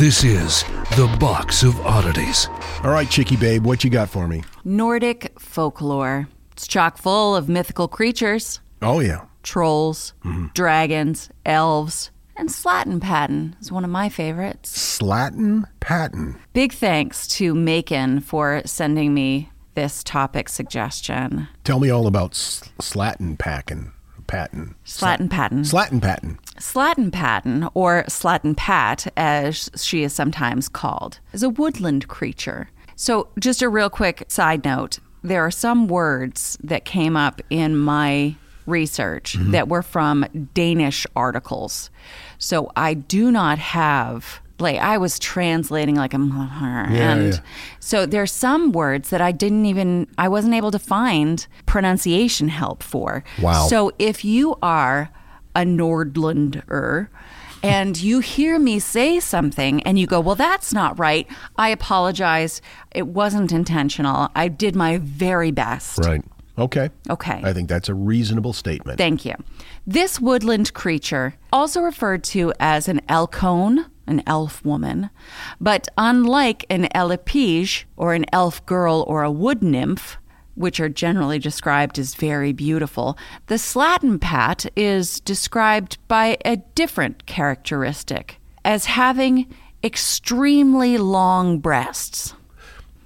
This 0.00 0.24
is 0.24 0.64
The 0.96 1.06
Box 1.20 1.62
of 1.62 1.78
Oddities. 1.86 2.48
All 2.82 2.90
right, 2.90 3.08
Chicky 3.08 3.36
Babe, 3.36 3.64
what 3.64 3.84
you 3.84 3.90
got 3.90 4.10
for 4.10 4.26
me? 4.26 4.42
Nordic 4.64 5.38
folklore. 5.38 6.26
It's 6.50 6.66
chock 6.66 6.98
full 6.98 7.36
of 7.36 7.48
mythical 7.48 7.86
creatures 7.86 8.58
Oh, 8.80 8.98
yeah. 8.98 9.26
trolls, 9.44 10.12
mm-hmm. 10.24 10.46
dragons, 10.52 11.28
elves, 11.46 12.10
and 12.36 12.50
Slatin 12.50 12.98
Patton 12.98 13.54
is 13.60 13.70
one 13.70 13.84
of 13.84 13.90
my 13.90 14.08
favorites. 14.08 14.76
Slatin 14.76 15.66
Patton. 15.78 16.34
Big 16.52 16.72
thanks 16.72 17.28
to 17.28 17.54
Macon 17.54 18.18
for 18.18 18.60
sending 18.64 19.14
me 19.14 19.51
this 19.74 20.02
topic 20.04 20.48
suggestion. 20.48 21.48
Tell 21.64 21.80
me 21.80 21.90
all 21.90 22.06
about 22.06 22.32
Slatin 22.32 23.36
Packin. 23.36 23.92
Patton. 24.26 24.74
Slattenpatten. 24.86 25.66
Slatin 25.66 26.00
Patton. 26.00 26.38
Slattenpatten, 26.56 27.70
or 27.74 28.04
Slatin 28.08 28.56
Pat, 28.56 29.12
as 29.16 29.70
she 29.76 30.02
is 30.02 30.14
sometimes 30.14 30.70
called, 30.70 31.20
is 31.34 31.42
a 31.42 31.50
woodland 31.50 32.08
creature. 32.08 32.70
So, 32.96 33.28
just 33.38 33.60
a 33.60 33.68
real 33.68 33.90
quick 33.90 34.24
side 34.28 34.64
note 34.64 34.98
there 35.24 35.44
are 35.44 35.50
some 35.50 35.86
words 35.86 36.58
that 36.64 36.84
came 36.84 37.16
up 37.16 37.40
in 37.48 37.76
my 37.76 38.34
research 38.66 39.36
mm-hmm. 39.38 39.52
that 39.52 39.68
were 39.68 39.82
from 39.82 40.24
Danish 40.54 41.06
articles. 41.14 41.90
So, 42.38 42.70
I 42.74 42.94
do 42.94 43.30
not 43.30 43.58
have. 43.58 44.40
Like 44.62 44.78
I 44.78 44.98
was 44.98 45.18
translating 45.18 45.96
like 45.96 46.14
a 46.14 46.18
mother, 46.18 46.86
and 46.88 47.34
yeah. 47.34 47.40
so 47.80 48.06
there's 48.06 48.32
some 48.32 48.72
words 48.72 49.10
that 49.10 49.20
I 49.20 49.32
didn't 49.32 49.66
even 49.66 50.08
I 50.16 50.28
wasn't 50.28 50.54
able 50.54 50.70
to 50.70 50.78
find 50.78 51.46
pronunciation 51.66 52.48
help 52.48 52.82
for. 52.82 53.24
Wow. 53.40 53.66
So 53.66 53.92
if 53.98 54.24
you 54.24 54.56
are 54.62 55.10
a 55.54 55.60
Nordlander 55.60 57.08
and 57.62 58.00
you 58.00 58.20
hear 58.20 58.58
me 58.58 58.78
say 58.78 59.20
something 59.20 59.82
and 59.84 59.98
you 59.98 60.06
go, 60.06 60.20
well, 60.20 60.34
that's 60.34 60.72
not 60.72 60.98
right, 60.98 61.26
I 61.56 61.68
apologize. 61.68 62.60
It 62.90 63.06
wasn't 63.06 63.52
intentional. 63.52 64.30
I 64.34 64.48
did 64.48 64.74
my 64.74 64.98
very 64.98 65.50
best. 65.50 65.98
Right. 65.98 66.22
Okay. 66.58 66.90
Okay. 67.08 67.40
I 67.42 67.52
think 67.52 67.68
that's 67.68 67.88
a 67.88 67.94
reasonable 67.94 68.52
statement. 68.52 68.98
Thank 68.98 69.24
you. 69.24 69.34
This 69.86 70.20
woodland 70.20 70.74
creature, 70.74 71.34
also 71.52 71.80
referred 71.80 72.24
to 72.24 72.52
as 72.60 72.88
an 72.88 73.00
elcone, 73.08 73.86
an 74.06 74.22
elf 74.26 74.64
woman, 74.64 75.10
but 75.60 75.88
unlike 75.96 76.64
an 76.68 76.88
elipige 76.94 77.84
or 77.96 78.14
an 78.14 78.24
elf 78.32 78.64
girl 78.66 79.04
or 79.06 79.22
a 79.22 79.30
wood 79.30 79.62
nymph, 79.62 80.18
which 80.54 80.80
are 80.80 80.88
generally 80.88 81.38
described 81.38 81.98
as 81.98 82.14
very 82.14 82.52
beautiful, 82.52 83.16
the 83.46 83.58
slatin 83.58 84.18
pat 84.18 84.66
is 84.76 85.20
described 85.20 85.98
by 86.08 86.36
a 86.44 86.56
different 86.56 87.26
characteristic 87.26 88.38
as 88.64 88.86
having 88.86 89.46
extremely 89.82 90.98
long 90.98 91.58
breasts. 91.58 92.34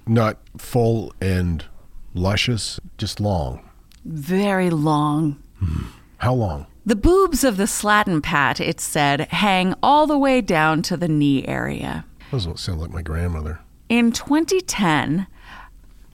Not 0.05 0.37
full 0.57 1.13
and 1.21 1.65
luscious, 2.13 2.79
just 2.97 3.19
long. 3.19 3.67
Very 4.05 4.69
long. 4.69 5.41
Hmm. 5.59 5.85
How 6.17 6.33
long? 6.33 6.65
The 6.87 6.95
boobs 6.95 7.43
of 7.43 7.57
the 7.57 7.67
slatin 7.67 8.21
pat, 8.21 8.61
it 8.61 8.79
said, 8.79 9.27
hang 9.29 9.75
all 9.83 10.07
the 10.07 10.17
way 10.17 10.39
down 10.39 10.81
to 10.83 10.95
the 10.95 11.09
knee 11.09 11.45
area. 11.45 12.05
Those 12.31 12.45
don't 12.45 12.57
sound 12.57 12.79
like 12.79 12.91
my 12.91 13.01
grandmother. 13.01 13.59
In 13.89 14.13
2010, 14.13 15.27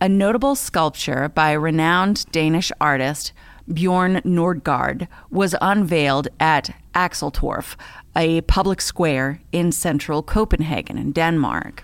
a 0.02 0.10
notable 0.10 0.56
sculpture 0.56 1.30
by 1.30 1.52
renowned 1.52 2.26
Danish 2.32 2.72
artist 2.82 3.34
Bjorn 3.72 4.16
Nørgaard 4.26 5.08
was 5.30 5.54
unveiled 5.62 6.28
at 6.40 6.76
Axeltorv, 6.96 7.76
a 8.16 8.42
public 8.42 8.82
square 8.82 9.42
in 9.52 9.72
central 9.72 10.24
Copenhagen 10.24 10.98
in 10.98 11.12
Denmark. 11.12 11.84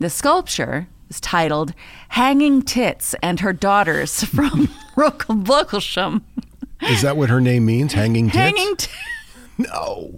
The 0.00 0.10
sculpture 0.10 0.86
is 1.08 1.18
titled 1.18 1.72
Hanging 2.10 2.60
Tits 2.60 3.14
and 3.22 3.40
Her 3.40 3.54
Daughters 3.54 4.22
from 4.24 4.68
Rokelbokelsham. 4.96 6.20
Is 6.82 7.02
that 7.02 7.16
what 7.16 7.30
her 7.30 7.40
name 7.40 7.64
means? 7.64 7.92
Hanging 7.92 8.26
tits? 8.26 8.36
Hanging 8.36 8.76
t- 8.76 8.90
no. 9.58 10.14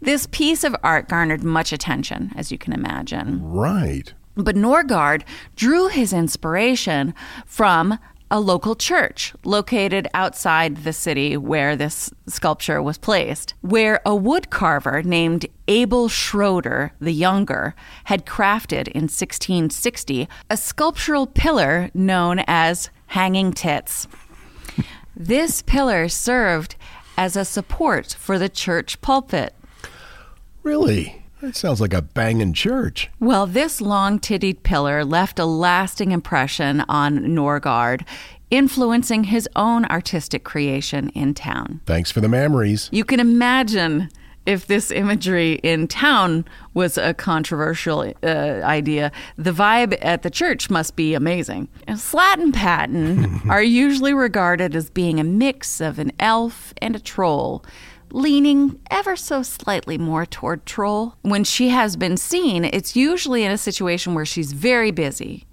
This 0.00 0.26
piece 0.30 0.64
of 0.64 0.76
art 0.82 1.08
garnered 1.08 1.42
much 1.42 1.72
attention, 1.72 2.32
as 2.36 2.52
you 2.52 2.58
can 2.58 2.72
imagine. 2.72 3.42
Right. 3.42 4.12
But 4.36 4.56
Nørgaard 4.56 5.22
drew 5.56 5.88
his 5.88 6.12
inspiration 6.12 7.14
from 7.46 7.98
a 8.30 8.40
local 8.40 8.74
church 8.74 9.32
located 9.44 10.08
outside 10.12 10.78
the 10.78 10.92
city 10.92 11.36
where 11.36 11.76
this 11.76 12.10
sculpture 12.26 12.82
was 12.82 12.98
placed, 12.98 13.54
where 13.60 14.00
a 14.04 14.14
wood 14.14 14.50
carver 14.50 15.02
named 15.02 15.46
Abel 15.68 16.08
Schroeder 16.08 16.92
the 17.00 17.12
Younger 17.12 17.74
had 18.04 18.26
crafted 18.26 18.88
in 18.88 19.02
1660 19.02 20.28
a 20.50 20.56
sculptural 20.56 21.26
pillar 21.26 21.90
known 21.94 22.42
as 22.46 22.90
Hanging 23.06 23.52
Tits. 23.52 24.08
This 25.16 25.62
pillar 25.62 26.08
served 26.08 26.76
as 27.16 27.36
a 27.36 27.44
support 27.44 28.16
for 28.18 28.38
the 28.38 28.48
church 28.48 29.00
pulpit. 29.00 29.54
Really? 30.62 31.24
That 31.40 31.54
sounds 31.54 31.80
like 31.80 31.94
a 31.94 32.02
banging 32.02 32.52
church. 32.52 33.10
Well, 33.20 33.46
this 33.46 33.80
long 33.80 34.18
tittied 34.18 34.62
pillar 34.62 35.04
left 35.04 35.38
a 35.38 35.44
lasting 35.44 36.10
impression 36.10 36.80
on 36.88 37.18
Nørgaard, 37.18 38.06
influencing 38.50 39.24
his 39.24 39.48
own 39.54 39.84
artistic 39.84 40.42
creation 40.42 41.10
in 41.10 41.34
town. 41.34 41.80
Thanks 41.86 42.10
for 42.10 42.20
the 42.20 42.28
memories. 42.28 42.88
You 42.92 43.04
can 43.04 43.20
imagine 43.20 44.08
if 44.46 44.66
this 44.66 44.90
imagery 44.90 45.54
in 45.62 45.88
town 45.88 46.44
was 46.74 46.98
a 46.98 47.14
controversial 47.14 48.12
uh, 48.22 48.26
idea, 48.62 49.10
the 49.36 49.52
vibe 49.52 49.96
at 50.02 50.22
the 50.22 50.30
church 50.30 50.70
must 50.70 50.96
be 50.96 51.14
amazing. 51.14 51.68
And 51.86 51.98
Slattenpatten 51.98 53.46
are 53.48 53.62
usually 53.62 54.14
regarded 54.14 54.76
as 54.76 54.90
being 54.90 55.18
a 55.18 55.24
mix 55.24 55.80
of 55.80 55.98
an 55.98 56.12
elf 56.18 56.74
and 56.78 56.94
a 56.94 57.00
troll. 57.00 57.64
Leaning 58.10 58.78
ever 58.90 59.16
so 59.16 59.42
slightly 59.42 59.98
more 59.98 60.24
toward 60.24 60.66
troll. 60.66 61.16
When 61.22 61.42
she 61.42 61.70
has 61.70 61.96
been 61.96 62.16
seen, 62.16 62.64
it's 62.64 62.94
usually 62.94 63.42
in 63.42 63.50
a 63.50 63.58
situation 63.58 64.14
where 64.14 64.26
she's 64.26 64.52
very 64.52 64.92
busy. 64.92 65.46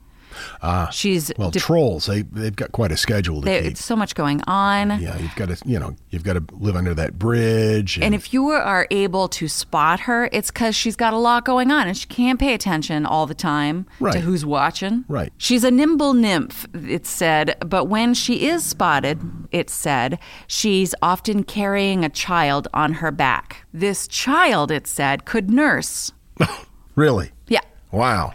Ah, 0.62 0.90
She's 0.92 1.32
well, 1.38 1.52
de- 1.52 1.60
trolls. 1.60 2.06
They 2.06 2.22
they've 2.24 2.56
got 2.56 2.72
quite 2.72 2.92
a 2.92 2.98
schedule 2.98 3.42
to 3.42 3.48
keep. 3.48 3.72
it's 3.72 3.84
so 3.84 3.96
much 3.96 4.16
going 4.16 4.42
on. 4.48 5.02
Yeah, 5.02 5.18
you've 5.18 5.36
got 5.36 5.50
to 5.50 5.58
you 5.66 5.80
know 5.80 5.96
you've 6.10 6.24
got 6.24 6.34
to 6.34 6.44
live 6.56 6.76
under 6.76 6.94
that 6.94 7.18
bridge. 7.20 8.00
And 8.02 8.14
if 8.16 8.34
you 8.34 8.50
are 8.50 8.88
able 8.92 9.28
to 9.30 9.48
spot 9.48 10.02
her, 10.02 10.30
it's 10.32 10.52
because 10.52 10.76
she's 10.76 10.96
got 10.96 11.14
a 11.14 11.18
lot 11.18 11.46
going 11.46 11.72
on 11.72 11.88
and 11.88 11.98
she 11.98 12.08
can't 12.08 12.40
pay 12.40 12.54
attention 12.54 13.06
all 13.06 13.26
the 13.26 13.34
time 13.36 13.86
Right. 14.00 14.14
to 14.14 14.20
who's 14.20 14.46
watching. 14.46 15.06
Right. 15.08 15.32
She's 15.38 15.64
a 15.64 15.72
nimble 15.72 16.14
nymph, 16.14 16.68
it's 16.74 17.10
said, 17.10 17.58
but 17.66 17.86
when 17.86 18.14
she 18.14 18.48
is 18.48 18.64
spotted, 18.64 19.20
it's 19.52 19.74
said, 19.74 20.20
she's 20.48 20.94
often 21.02 21.44
carrying 21.44 22.04
a 22.06 22.10
child 22.10 22.68
on 22.74 22.94
her 22.94 23.12
back. 23.12 23.66
This 23.74 24.08
child, 24.08 24.72
it 24.72 24.88
said, 24.88 25.26
could 25.26 25.50
nurse. 25.50 26.12
really, 26.96 27.32
Yeah. 27.48 27.62
wow. 27.92 28.34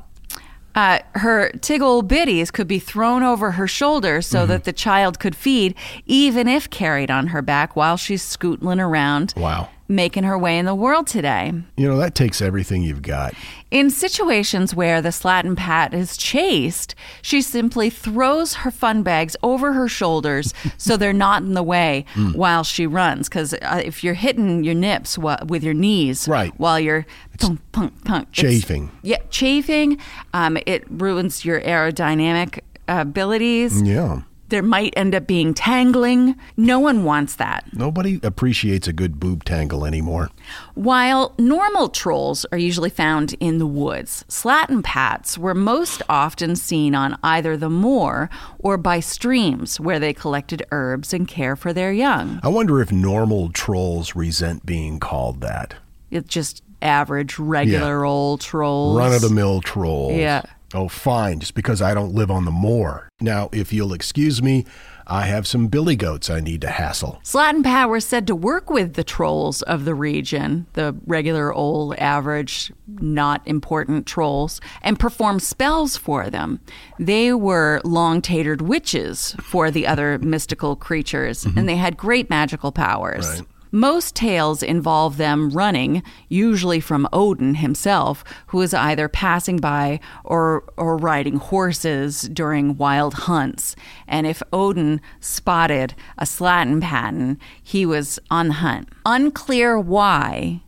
Uh, 0.76 0.98
her 1.14 1.50
tiggle 1.60 2.02
bitties 2.06 2.52
could 2.52 2.68
be 2.68 2.78
thrown 2.78 3.22
over 3.22 3.52
her 3.52 3.66
shoulder 3.66 4.20
so 4.20 4.40
Mm-hmm. 4.40 4.48
that 4.48 4.64
the 4.64 4.72
child 4.72 5.18
could 5.18 5.34
feed, 5.34 5.74
even 6.04 6.46
if 6.46 6.68
carried 6.68 7.10
on 7.10 7.28
her 7.28 7.40
back 7.42 7.74
while 7.74 7.96
she's 7.96 8.22
scootling 8.22 8.78
around, 8.80 9.32
Wow. 9.36 9.70
Making 9.88 10.24
her 10.24 10.36
way 10.38 10.58
in 10.58 10.66
the 10.66 10.74
world 10.74 11.06
today. 11.06 11.52
You 11.76 11.88
know 11.88 11.96
that 11.98 12.14
takes 12.14 12.42
everything 12.42 12.82
you've 12.82 13.02
got. 13.02 13.34
In 13.70 13.90
situations 13.90 14.74
where 14.74 15.00
the 15.02 15.10
Slatin 15.12 15.56
Pat 15.56 15.92
is 15.94 16.16
chased, 16.16 16.94
she 17.22 17.40
simply 17.42 17.90
throws 17.90 18.54
her 18.54 18.70
fun 18.70 19.02
bags 19.02 19.36
over 19.42 19.72
her 19.72 19.88
shoulders 19.88 20.54
so 20.78 20.96
they're 20.96 21.12
not 21.12 21.42
in 21.42 21.54
the 21.54 21.62
way 21.62 22.04
Hmm. 22.14 22.32
while 22.32 22.64
she 22.64 22.86
runs. 22.86 23.28
Because 23.28 23.54
uh, 23.54 23.82
if 23.84 24.02
you're 24.04 24.14
hitting 24.14 24.64
your 24.64 24.74
nips 24.74 25.16
wa- 25.18 25.38
with 25.46 25.62
your 25.62 25.74
knees 25.74 26.26
Right. 26.28 26.52
while 26.58 26.78
you're 26.80 27.06
punk, 27.38 27.60
punk, 27.72 28.04
punk, 28.04 28.32
Chafing. 28.32 28.90
yeah, 29.02 29.18
chafing. 29.30 29.98
Um, 30.32 30.56
it 30.66 30.84
ruins 30.90 31.44
your 31.44 31.60
aerodynamic 31.60 32.60
abilities. 32.88 33.82
Yeah. 33.82 34.22
There 34.48 34.62
might 34.62 34.94
end 34.96 35.14
up 35.14 35.26
being 35.26 35.54
tangling. 35.54 36.36
No 36.56 36.78
one 36.78 37.04
wants 37.04 37.36
that. 37.36 37.64
Nobody 37.72 38.20
appreciates 38.22 38.86
a 38.86 38.92
good 38.92 39.18
boob 39.18 39.44
tangle 39.44 39.84
anymore. 39.84 40.30
While 40.74 41.34
normal 41.38 41.88
trolls 41.88 42.46
are 42.52 42.58
usually 42.58 42.90
found 42.90 43.34
in 43.40 43.58
the 43.58 43.66
woods, 43.66 44.24
slatin 44.28 44.82
pats 44.82 45.36
were 45.36 45.54
most 45.54 46.02
often 46.08 46.54
seen 46.54 46.94
on 46.94 47.18
either 47.24 47.56
the 47.56 47.70
moor 47.70 48.30
or 48.58 48.76
by 48.76 49.00
streams 49.00 49.80
where 49.80 49.98
they 49.98 50.12
collected 50.12 50.64
herbs 50.70 51.12
and 51.12 51.26
care 51.26 51.56
for 51.56 51.72
their 51.72 51.92
young. 51.92 52.38
I 52.42 52.48
wonder 52.48 52.80
if 52.80 52.92
normal 52.92 53.50
trolls 53.50 54.14
resent 54.14 54.64
being 54.64 55.00
called 55.00 55.40
that. 55.40 55.74
It's 56.10 56.28
just 56.28 56.62
average, 56.82 57.38
regular 57.38 58.04
old 58.04 58.40
trolls. 58.40 58.96
Run 58.96 59.12
of 59.12 59.22
the 59.22 59.30
mill 59.30 59.60
trolls. 59.60 60.14
Yeah. 60.14 60.42
Oh, 60.76 60.88
fine, 60.88 61.40
just 61.40 61.54
because 61.54 61.80
I 61.80 61.94
don't 61.94 62.12
live 62.12 62.30
on 62.30 62.44
the 62.44 62.50
moor. 62.50 63.08
Now, 63.18 63.48
if 63.50 63.72
you'll 63.72 63.94
excuse 63.94 64.42
me, 64.42 64.66
I 65.06 65.22
have 65.22 65.46
some 65.46 65.68
billy 65.68 65.96
goats 65.96 66.28
I 66.28 66.40
need 66.40 66.60
to 66.60 66.68
hassle. 66.68 67.18
Slatin 67.22 67.62
Pat 67.62 67.88
were 67.88 67.98
said 67.98 68.26
to 68.26 68.34
work 68.34 68.68
with 68.68 68.92
the 68.92 69.02
trolls 69.02 69.62
of 69.62 69.86
the 69.86 69.94
region, 69.94 70.66
the 70.74 70.94
regular 71.06 71.50
old 71.50 71.94
average, 71.96 72.70
not 72.86 73.40
important 73.46 74.06
trolls, 74.06 74.60
and 74.82 74.98
perform 74.98 75.40
spells 75.40 75.96
for 75.96 76.28
them. 76.28 76.60
They 76.98 77.32
were 77.32 77.80
long 77.82 78.20
tatered 78.20 78.60
witches 78.60 79.34
for 79.40 79.70
the 79.70 79.86
other 79.86 80.18
mystical 80.18 80.76
creatures, 80.76 81.44
mm-hmm. 81.44 81.58
and 81.58 81.66
they 81.66 81.76
had 81.76 81.96
great 81.96 82.28
magical 82.28 82.70
powers. 82.70 83.26
Right. 83.26 83.48
Most 83.76 84.14
tales 84.14 84.62
involve 84.62 85.18
them 85.18 85.50
running, 85.50 86.02
usually 86.30 86.80
from 86.80 87.06
Odin 87.12 87.56
himself, 87.56 88.24
who 88.46 88.62
is 88.62 88.72
either 88.72 89.06
passing 89.06 89.58
by 89.58 90.00
or, 90.24 90.64
or 90.78 90.96
riding 90.96 91.36
horses 91.36 92.22
during 92.22 92.78
wild 92.78 93.12
hunts. 93.12 93.76
And 94.08 94.26
if 94.26 94.42
Odin 94.50 95.02
spotted 95.20 95.94
a 96.16 96.24
slatin 96.24 96.80
pattern, 96.80 97.38
he 97.62 97.84
was 97.84 98.18
on 98.30 98.48
the 98.48 98.54
hunt. 98.54 98.88
Unclear 99.04 99.78
why 99.78 100.62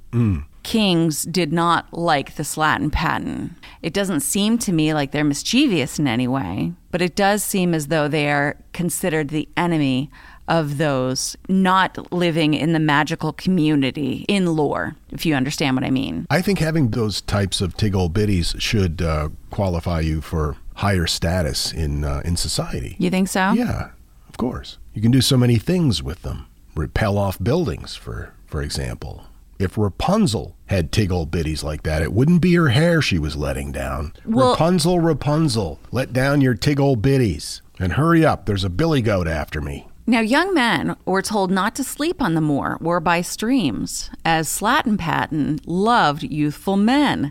kings 0.62 1.22
did 1.22 1.50
not 1.50 1.90
like 1.94 2.36
the 2.36 2.44
slatin 2.44 2.90
pattern. 2.90 3.56
It 3.80 3.94
doesn't 3.94 4.20
seem 4.20 4.58
to 4.58 4.72
me 4.72 4.92
like 4.92 5.12
they're 5.12 5.24
mischievous 5.24 5.98
in 5.98 6.06
any 6.06 6.28
way, 6.28 6.74
but 6.90 7.00
it 7.00 7.16
does 7.16 7.42
seem 7.42 7.72
as 7.72 7.86
though 7.86 8.06
they 8.06 8.30
are 8.30 8.58
considered 8.74 9.30
the 9.30 9.48
enemy 9.56 10.10
of 10.48 10.78
those 10.78 11.36
not 11.48 12.12
living 12.12 12.54
in 12.54 12.72
the 12.72 12.78
magical 12.80 13.32
community 13.32 14.24
in 14.28 14.46
lore, 14.46 14.96
if 15.12 15.24
you 15.24 15.34
understand 15.34 15.76
what 15.76 15.84
I 15.84 15.90
mean. 15.90 16.26
I 16.30 16.40
think 16.42 16.58
having 16.58 16.90
those 16.90 17.20
types 17.20 17.60
of 17.60 17.76
tiggle 17.76 18.12
biddies 18.12 18.54
should 18.58 19.02
uh, 19.02 19.28
qualify 19.50 20.00
you 20.00 20.20
for 20.20 20.56
higher 20.76 21.06
status 21.06 21.72
in 21.72 22.04
uh, 22.04 22.22
in 22.24 22.36
society. 22.36 22.96
You 22.98 23.10
think 23.10 23.28
so? 23.28 23.52
Yeah, 23.52 23.90
of 24.28 24.36
course. 24.36 24.78
You 24.94 25.02
can 25.02 25.10
do 25.12 25.20
so 25.20 25.36
many 25.36 25.58
things 25.58 26.02
with 26.02 26.22
them. 26.22 26.46
Repel 26.74 27.18
off 27.18 27.38
buildings, 27.42 27.94
for 27.94 28.32
for 28.46 28.62
example. 28.62 29.24
If 29.58 29.76
Rapunzel 29.76 30.54
had 30.66 30.92
tiggle 30.92 31.28
biddies 31.28 31.64
like 31.64 31.82
that, 31.82 32.00
it 32.00 32.12
wouldn't 32.12 32.40
be 32.40 32.54
her 32.54 32.68
hair 32.68 33.02
she 33.02 33.18
was 33.18 33.34
letting 33.34 33.72
down. 33.72 34.12
Well- 34.24 34.52
Rapunzel, 34.52 35.00
Rapunzel, 35.00 35.80
let 35.90 36.12
down 36.12 36.40
your 36.40 36.54
tiggle 36.54 37.00
biddies. 37.00 37.60
And 37.80 37.94
hurry 37.94 38.24
up, 38.24 38.46
there's 38.46 38.62
a 38.64 38.70
billy 38.70 39.02
goat 39.02 39.26
after 39.26 39.60
me. 39.60 39.88
Now, 40.08 40.20
young 40.20 40.54
men 40.54 40.96
were 41.04 41.20
told 41.20 41.50
not 41.50 41.74
to 41.74 41.84
sleep 41.84 42.22
on 42.22 42.32
the 42.32 42.40
moor 42.40 42.78
or 42.82 42.98
by 42.98 43.20
streams, 43.20 44.08
as 44.24 44.48
Slattenpatten 44.48 45.60
loved 45.66 46.22
youthful 46.22 46.78
men. 46.78 47.30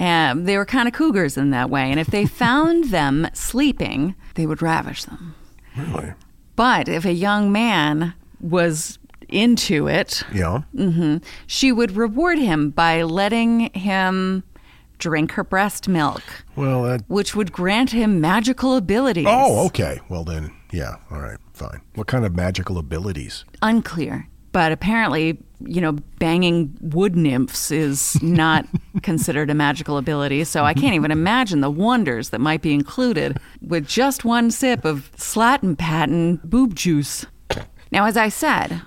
Um, 0.00 0.44
they 0.44 0.56
were 0.56 0.64
kind 0.64 0.88
of 0.88 0.94
cougars 0.94 1.36
in 1.36 1.50
that 1.50 1.68
way, 1.68 1.90
and 1.90 2.00
if 2.00 2.06
they 2.06 2.24
found 2.44 2.84
them 2.84 3.28
sleeping, 3.34 4.14
they 4.34 4.46
would 4.46 4.62
ravish 4.62 5.04
them. 5.04 5.34
Really? 5.76 6.14
But 6.56 6.88
if 6.88 7.04
a 7.04 7.12
young 7.12 7.52
man 7.52 8.14
was 8.40 8.98
into 9.28 9.86
it, 9.86 10.22
Yeah. 10.32 10.62
hmm 10.74 11.18
she 11.46 11.70
would 11.70 11.92
reward 11.96 12.38
him 12.38 12.70
by 12.70 13.02
letting 13.02 13.68
him 13.74 14.42
drink 14.98 15.32
her 15.32 15.44
breast 15.44 15.86
milk, 15.86 16.22
Well, 16.54 16.82
that. 16.84 17.02
which 17.08 17.34
would 17.36 17.52
grant 17.52 17.90
him 17.90 18.22
magical 18.22 18.74
abilities. 18.74 19.26
Oh, 19.28 19.66
okay. 19.66 20.00
Well, 20.08 20.24
then, 20.24 20.52
yeah. 20.76 20.96
All 21.10 21.20
right. 21.20 21.38
Fine. 21.54 21.80
What 21.94 22.06
kind 22.06 22.24
of 22.24 22.34
magical 22.34 22.76
abilities? 22.78 23.44
Unclear. 23.62 24.28
but 24.52 24.72
apparently, 24.72 25.36
you 25.60 25.80
know, 25.82 25.92
banging 26.18 26.76
wood 26.80 27.14
nymphs 27.14 27.70
is 27.70 28.20
not 28.22 28.66
considered 29.02 29.50
a 29.50 29.54
magical 29.54 29.98
ability. 29.98 30.44
So 30.44 30.64
I 30.64 30.72
can't 30.72 30.94
even 30.94 31.10
imagine 31.10 31.60
the 31.60 31.70
wonders 31.70 32.30
that 32.30 32.40
might 32.40 32.62
be 32.62 32.72
included 32.72 33.38
with 33.60 33.86
just 33.86 34.24
one 34.24 34.50
sip 34.50 34.84
of 34.86 35.10
Slattenpatten 35.16 36.42
boob 36.44 36.74
juice. 36.74 37.26
Now, 37.92 38.06
as 38.06 38.16
I 38.16 38.28
said, 38.30 38.80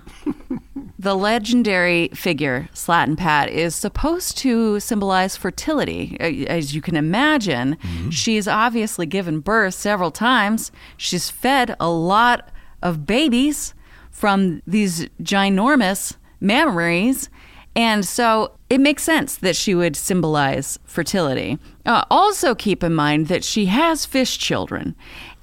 the 1.00 1.16
legendary 1.16 2.08
figure, 2.08 2.68
Slatin 2.74 3.16
Pat, 3.16 3.48
is 3.48 3.74
supposed 3.74 4.36
to 4.38 4.78
symbolize 4.80 5.34
fertility. 5.34 6.18
As 6.20 6.74
you 6.74 6.82
can 6.82 6.94
imagine, 6.94 7.78
she's 8.10 8.46
obviously 8.46 9.06
given 9.06 9.40
birth 9.40 9.72
several 9.72 10.10
times. 10.10 10.70
She's 10.98 11.30
fed 11.30 11.74
a 11.80 11.88
lot 11.88 12.50
of 12.82 13.06
babies 13.06 13.72
from 14.10 14.60
these 14.66 15.06
ginormous 15.22 16.16
mammaries. 16.42 17.30
And 17.74 18.04
so 18.04 18.52
it 18.68 18.78
makes 18.78 19.02
sense 19.02 19.36
that 19.36 19.56
she 19.56 19.74
would 19.74 19.96
symbolize 19.96 20.78
fertility. 20.84 21.58
Uh, 21.86 22.04
also, 22.10 22.54
keep 22.54 22.84
in 22.84 22.94
mind 22.94 23.28
that 23.28 23.42
she 23.42 23.66
has 23.66 24.04
fish 24.04 24.36
children. 24.36 24.94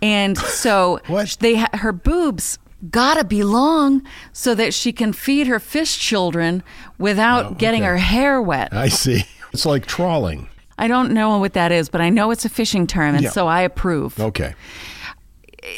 And 0.04 0.38
so 0.38 1.00
they 1.40 1.56
ha- 1.56 1.70
her 1.74 1.92
boobs 1.92 2.60
gotta 2.90 3.24
be 3.24 3.44
long 3.44 4.04
so 4.34 4.54
that 4.56 4.74
she 4.74 4.94
can 4.94 5.14
feed 5.14 5.48
her 5.48 5.60
fish 5.60 5.98
children 5.98 6.64
without 6.98 7.46
oh, 7.46 7.54
getting 7.56 7.82
okay. 7.82 7.90
her 7.90 7.98
hair 7.98 8.42
wet. 8.42 8.74
I 8.74 8.90
see. 8.90 9.24
It's 9.54 9.66
like 9.66 9.86
trawling. 9.86 10.50
I 10.78 10.88
don't 10.88 11.12
know 11.12 11.38
what 11.40 11.54
that 11.54 11.72
is, 11.72 11.90
but 11.90 12.02
I 12.02 12.10
know 12.10 12.32
it's 12.32 12.46
a 12.46 12.50
fishing 12.50 12.86
term, 12.86 13.16
and 13.16 13.24
Yeah. 13.24 13.32
so 13.32 13.48
I 13.48 13.62
approve. 13.62 14.20
Okay. 14.20 14.54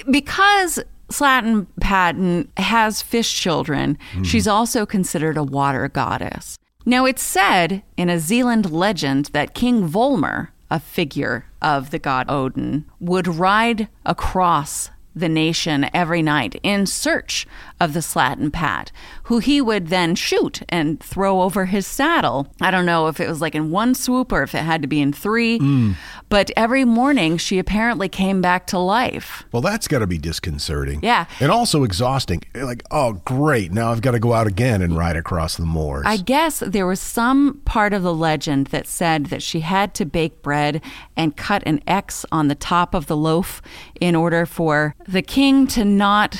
Because 0.09 0.79
Slatin 1.09 1.67
Patton 1.79 2.51
has 2.57 3.01
fish 3.01 3.33
children, 3.39 3.97
hmm. 4.13 4.23
she's 4.23 4.47
also 4.47 4.85
considered 4.85 5.37
a 5.37 5.43
water 5.43 5.87
goddess. 5.87 6.57
Now, 6.85 7.05
it's 7.05 7.21
said 7.21 7.83
in 7.97 8.09
a 8.09 8.19
Zealand 8.19 8.71
legend 8.71 9.27
that 9.27 9.53
King 9.53 9.87
Volmer, 9.87 10.49
a 10.69 10.79
figure 10.79 11.45
of 11.61 11.91
the 11.91 11.99
god 11.99 12.25
Odin, 12.29 12.85
would 12.99 13.27
ride 13.27 13.87
across 14.05 14.89
the 15.19 15.29
nation 15.29 15.89
every 15.93 16.21
night 16.21 16.59
in 16.63 16.85
search 16.85 17.47
of 17.79 17.93
the 17.93 18.01
Slatin 18.01 18.51
Pat, 18.51 18.91
who 19.23 19.39
he 19.39 19.61
would 19.61 19.87
then 19.87 20.15
shoot 20.15 20.61
and 20.69 20.99
throw 20.99 21.41
over 21.41 21.65
his 21.65 21.87
saddle. 21.87 22.47
I 22.61 22.71
don't 22.71 22.85
know 22.85 23.07
if 23.07 23.19
it 23.19 23.29
was 23.29 23.41
like 23.41 23.55
in 23.55 23.71
one 23.71 23.95
swoop 23.95 24.31
or 24.31 24.43
if 24.43 24.53
it 24.53 24.63
had 24.63 24.81
to 24.81 24.87
be 24.87 24.99
in 24.99 25.13
three, 25.13 25.59
mm. 25.59 25.95
but 26.27 26.51
every 26.57 26.83
morning 26.83 27.37
she 27.37 27.57
apparently 27.57 28.09
came 28.09 28.41
back 28.41 28.67
to 28.67 28.79
life. 28.79 29.43
Well, 29.51 29.61
that's 29.61 29.87
got 29.87 29.99
to 29.99 30.07
be 30.07 30.17
disconcerting. 30.17 30.99
Yeah. 31.03 31.25
And 31.39 31.51
also 31.51 31.83
exhausting. 31.83 32.43
Like, 32.53 32.83
oh, 32.91 33.13
great. 33.13 33.71
Now 33.71 33.91
I've 33.91 34.01
got 34.01 34.11
to 34.11 34.19
go 34.19 34.33
out 34.33 34.47
again 34.47 34.81
and 34.81 34.97
ride 34.97 35.15
across 35.15 35.55
the 35.55 35.65
moors. 35.65 36.03
I 36.05 36.17
guess 36.17 36.59
there 36.59 36.87
was 36.87 36.99
some 36.99 37.61
part 37.65 37.93
of 37.93 38.03
the 38.03 38.13
legend 38.13 38.67
that 38.67 38.87
said 38.87 39.27
that 39.27 39.41
she 39.41 39.61
had 39.61 39.93
to 39.95 40.05
bake 40.05 40.41
bread 40.41 40.81
and 41.15 41.35
cut 41.37 41.63
an 41.65 41.81
X 41.87 42.25
on 42.31 42.47
the 42.47 42.55
top 42.55 42.93
of 42.93 43.07
the 43.07 43.17
loaf 43.17 43.61
in 43.99 44.15
order 44.15 44.45
for 44.45 44.95
the 45.09 45.21
king 45.21 45.67
to 45.67 45.83
not. 45.83 46.39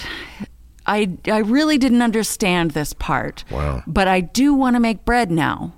I, 0.86 1.18
I 1.28 1.40
really 1.40 1.78
didn't 1.78 2.02
understand 2.02 2.72
this 2.72 2.94
part. 2.94 3.44
Wow. 3.52 3.84
But 3.86 4.08
I 4.08 4.22
do 4.22 4.56
want 4.56 4.76
to 4.76 4.80
make 4.80 5.06
bread 5.06 5.30
now. 5.30 5.74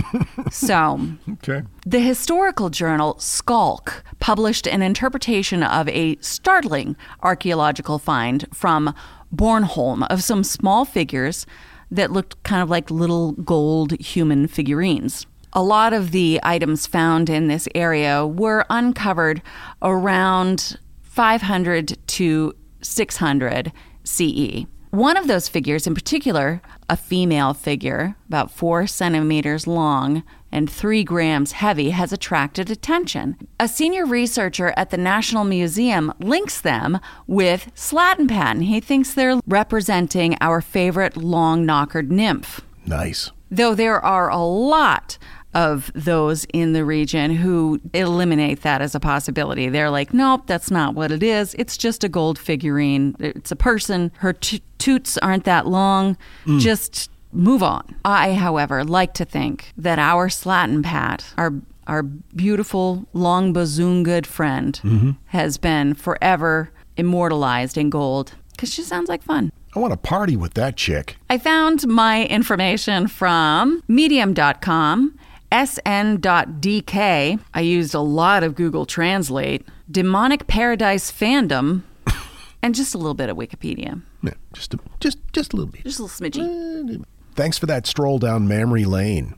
so. 0.52 1.00
okay. 1.32 1.62
The 1.84 1.98
historical 1.98 2.70
journal 2.70 3.14
Skalk 3.14 4.02
published 4.20 4.68
an 4.68 4.82
interpretation 4.82 5.64
of 5.64 5.88
a 5.88 6.16
startling 6.20 6.96
archaeological 7.22 7.98
find 7.98 8.46
from 8.54 8.94
Bornholm 9.34 10.06
of 10.10 10.22
some 10.22 10.44
small 10.44 10.84
figures 10.84 11.44
that 11.90 12.12
looked 12.12 12.40
kind 12.44 12.62
of 12.62 12.70
like 12.70 12.90
little 12.90 13.32
gold 13.32 13.92
human 14.00 14.46
figurines. 14.46 15.26
A 15.54 15.62
lot 15.62 15.92
of 15.92 16.12
the 16.12 16.40
items 16.42 16.86
found 16.86 17.28
in 17.28 17.48
this 17.48 17.68
area 17.74 18.26
were 18.26 18.64
uncovered 18.70 19.42
around 19.82 20.78
500 21.12 21.98
to 22.06 22.54
600 22.80 23.70
CE. 24.02 24.64
One 24.88 25.18
of 25.18 25.26
those 25.26 25.46
figures, 25.46 25.86
in 25.86 25.94
particular, 25.94 26.62
a 26.88 26.96
female 26.96 27.52
figure, 27.52 28.16
about 28.28 28.50
four 28.50 28.86
centimeters 28.86 29.66
long 29.66 30.22
and 30.50 30.70
three 30.70 31.04
grams 31.04 31.52
heavy, 31.52 31.90
has 31.90 32.14
attracted 32.14 32.70
attention. 32.70 33.36
A 33.60 33.68
senior 33.68 34.06
researcher 34.06 34.72
at 34.74 34.88
the 34.88 34.96
National 34.96 35.44
Museum 35.44 36.14
links 36.18 36.62
them 36.62 36.98
with 37.26 37.70
Slattenpatten. 37.74 38.64
He 38.64 38.80
thinks 38.80 39.12
they're 39.12 39.40
representing 39.46 40.36
our 40.40 40.62
favorite 40.62 41.18
long 41.18 41.66
knockered 41.66 42.10
nymph. 42.10 42.62
Nice. 42.86 43.30
Though 43.50 43.74
there 43.74 44.02
are 44.02 44.30
a 44.30 44.42
lot 44.42 45.18
of 45.54 45.90
those 45.94 46.46
in 46.52 46.72
the 46.72 46.84
region 46.84 47.34
who 47.34 47.80
eliminate 47.92 48.62
that 48.62 48.80
as 48.80 48.94
a 48.94 49.00
possibility. 49.00 49.68
They're 49.68 49.90
like, 49.90 50.14
nope, 50.14 50.42
that's 50.46 50.70
not 50.70 50.94
what 50.94 51.12
it 51.12 51.22
is. 51.22 51.54
It's 51.58 51.76
just 51.76 52.04
a 52.04 52.08
gold 52.08 52.38
figurine. 52.38 53.14
It's 53.18 53.50
a 53.50 53.56
person. 53.56 54.12
Her 54.16 54.32
t- 54.32 54.62
toots 54.78 55.18
aren't 55.18 55.44
that 55.44 55.66
long. 55.66 56.16
Mm. 56.46 56.60
Just 56.60 57.10
move 57.32 57.62
on. 57.62 57.94
I, 58.04 58.34
however, 58.34 58.84
like 58.84 59.14
to 59.14 59.24
think 59.24 59.72
that 59.76 59.98
our 59.98 60.28
Slatin 60.28 60.82
Pat, 60.82 61.32
our 61.36 61.52
our 61.88 62.04
beautiful 62.04 63.08
long 63.12 63.52
bazoon 63.52 64.04
good 64.04 64.24
friend, 64.24 64.80
mm-hmm. 64.84 65.10
has 65.26 65.58
been 65.58 65.94
forever 65.94 66.70
immortalized 66.96 67.76
in 67.76 67.90
gold 67.90 68.34
because 68.52 68.72
she 68.72 68.82
sounds 68.82 69.08
like 69.08 69.22
fun. 69.22 69.50
I 69.74 69.78
want 69.78 69.92
to 69.92 69.96
party 69.96 70.36
with 70.36 70.54
that 70.54 70.76
chick. 70.76 71.16
I 71.30 71.38
found 71.38 71.86
my 71.88 72.26
information 72.26 73.08
from 73.08 73.82
medium.com, 73.88 75.18
sn.dk. 75.52 77.40
I 77.54 77.60
used 77.60 77.94
a 77.94 78.00
lot 78.00 78.42
of 78.42 78.54
Google 78.54 78.86
Translate, 78.86 79.66
Demonic 79.90 80.46
Paradise 80.46 81.12
Fandom, 81.12 81.82
and 82.62 82.74
just 82.74 82.94
a 82.94 82.98
little 82.98 83.14
bit 83.14 83.28
of 83.28 83.36
Wikipedia. 83.36 84.00
Yeah, 84.22 84.34
just 84.52 84.74
a, 84.74 84.78
just 85.00 85.18
just 85.32 85.52
a 85.52 85.56
little 85.56 85.70
bit. 85.70 85.84
Just 85.84 85.98
a 85.98 86.04
little 86.04 86.30
smidgy. 86.30 87.04
Thanks 87.34 87.58
for 87.58 87.66
that 87.66 87.86
stroll 87.86 88.18
down 88.18 88.46
Mammary 88.48 88.84
Lane. 88.84 89.34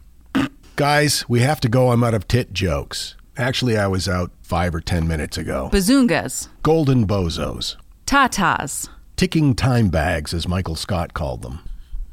Guys, 0.77 1.29
we 1.29 1.41
have 1.41 1.61
to 1.61 1.69
go. 1.69 1.91
I'm 1.93 2.03
out 2.03 2.15
of 2.15 2.27
tit 2.27 2.53
jokes. 2.53 3.15
Actually, 3.37 3.77
I 3.77 3.87
was 3.87 4.09
out 4.09 4.31
five 4.43 4.75
or 4.75 4.81
ten 4.81 5.07
minutes 5.09 5.37
ago. 5.39 5.71
Bazoongas, 5.73 6.49
Golden 6.63 7.07
bozos. 7.07 7.77
tatas. 8.07 8.89
Ticking 9.17 9.55
time 9.55 9.89
bags, 9.91 10.35
as 10.35 10.49
Michael 10.49 10.75
Scott 10.75 11.15
called 11.15 11.43
them. 11.43 11.61